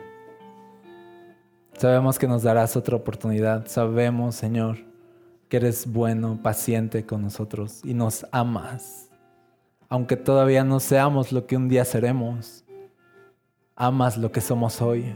Sabemos 1.78 2.18
que 2.18 2.28
nos 2.28 2.44
darás 2.44 2.78
otra 2.78 2.96
oportunidad. 2.96 3.68
Sabemos, 3.68 4.36
Señor, 4.36 4.87
que 5.50 5.58
eres 5.58 5.92
bueno, 5.92 6.40
paciente 6.42 7.06
con 7.06 7.22
nosotros 7.22 7.82
y 7.84 7.94
nos 7.94 8.26
amas 8.32 9.08
aunque 9.90 10.18
todavía 10.18 10.64
no 10.64 10.80
seamos 10.80 11.32
lo 11.32 11.48
que 11.48 11.56
un 11.56 11.70
día 11.70 11.86
seremos, 11.86 12.66
amas 13.76 14.18
lo 14.18 14.32
que 14.32 14.42
somos 14.42 14.82
hoy 14.82 15.16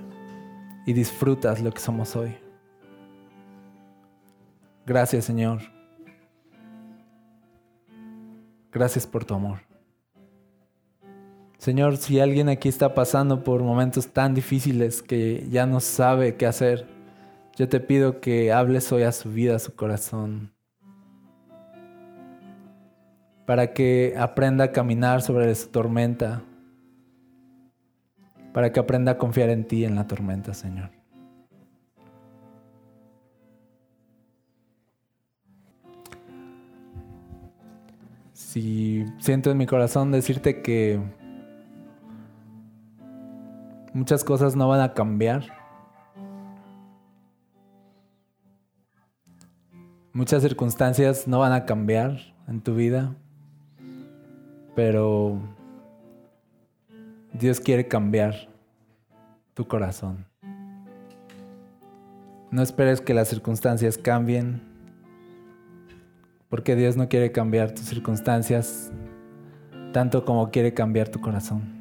y 0.86 0.94
disfrutas 0.94 1.62
lo 1.62 1.72
que 1.72 1.80
somos 1.80 2.16
hoy. 2.16 2.36
Gracias 4.86 5.26
Señor. 5.26 5.62
Gracias 8.72 9.06
por 9.06 9.26
tu 9.26 9.34
amor. 9.34 9.60
Señor, 11.58 11.98
si 11.98 12.20
alguien 12.20 12.50
aquí 12.50 12.70
está 12.70 12.96
pasando 12.96 13.44
por 13.44 13.62
momentos 13.62 14.08
tan 14.08 14.34
difíciles 14.34 15.04
que 15.04 15.46
ya 15.52 15.68
no 15.68 15.80
sabe 15.80 16.36
qué 16.36 16.48
hacer, 16.48 16.88
yo 17.56 17.70
te 17.70 17.80
pido 17.80 18.20
que 18.22 18.52
hables 18.52 18.92
hoy 18.92 19.04
a 19.04 19.12
su 19.12 19.32
vida, 19.32 19.56
a 19.56 19.60
su 19.60 19.76
corazón 19.76 20.52
para 23.52 23.74
que 23.74 24.16
aprenda 24.18 24.64
a 24.64 24.72
caminar 24.72 25.22
sobre 25.22 25.54
su 25.56 25.68
tormenta, 25.68 26.42
para 28.54 28.72
que 28.72 28.80
aprenda 28.80 29.12
a 29.12 29.18
confiar 29.18 29.50
en 29.50 29.68
ti 29.68 29.84
en 29.84 29.96
la 29.96 30.08
tormenta, 30.08 30.54
Señor. 30.54 30.90
Si 38.32 39.06
siento 39.20 39.52
en 39.52 39.58
mi 39.58 39.66
corazón 39.66 40.12
decirte 40.12 40.62
que 40.62 41.00
muchas 43.94 44.24
cosas 44.24 44.56
no 44.56 44.70
van 44.70 44.80
a 44.80 44.94
cambiar, 44.94 45.61
muchas 50.14 50.42
circunstancias 50.42 51.28
no 51.28 51.40
van 51.40 51.54
a 51.54 51.66
cambiar 51.66 52.20
en 52.48 52.62
tu 52.62 52.76
vida, 52.76 53.16
pero 54.76 55.40
Dios 57.34 57.60
quiere 57.60 57.88
cambiar 57.88 58.50
tu 59.54 59.68
corazón. 59.68 60.26
No 62.52 62.62
esperes 62.62 63.00
que 63.00 63.14
las 63.14 63.30
circunstancias 63.30 63.98
cambien, 63.98 64.62
porque 66.50 66.76
Dios 66.76 66.98
no 66.98 67.08
quiere 67.08 67.32
cambiar 67.32 67.72
tus 67.72 67.86
circunstancias 67.86 68.92
tanto 69.94 70.26
como 70.26 70.52
quiere 70.52 70.74
cambiar 70.74 71.10
tu 71.10 71.22
corazón. 71.22 71.81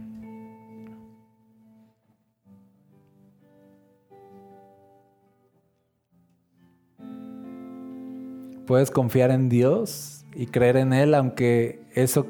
Puedes 8.70 8.92
confiar 8.92 9.32
en 9.32 9.48
Dios 9.48 10.24
y 10.32 10.46
creer 10.46 10.76
en 10.76 10.92
Él 10.92 11.16
aunque 11.16 11.82
eso 11.92 12.28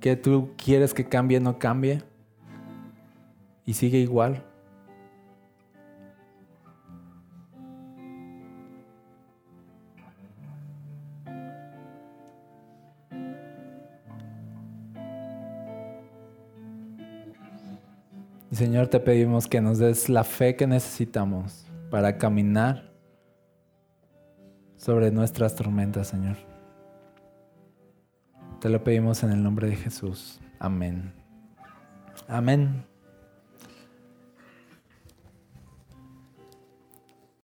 que 0.00 0.16
tú 0.16 0.50
quieres 0.56 0.92
que 0.92 1.04
cambie 1.04 1.38
no 1.38 1.56
cambie 1.56 2.02
y 3.64 3.74
sigue 3.74 3.98
igual. 3.98 4.42
Señor, 18.50 18.88
te 18.88 18.98
pedimos 18.98 19.46
que 19.46 19.60
nos 19.60 19.78
des 19.78 20.08
la 20.08 20.24
fe 20.24 20.56
que 20.56 20.66
necesitamos 20.66 21.64
para 21.88 22.18
caminar 22.18 22.89
sobre 24.80 25.10
nuestras 25.10 25.54
tormentas, 25.54 26.08
Señor. 26.08 26.36
Te 28.60 28.70
lo 28.70 28.82
pedimos 28.82 29.22
en 29.22 29.30
el 29.30 29.42
nombre 29.42 29.68
de 29.68 29.76
Jesús. 29.76 30.40
Amén. 30.58 31.12
Amén. 32.28 32.89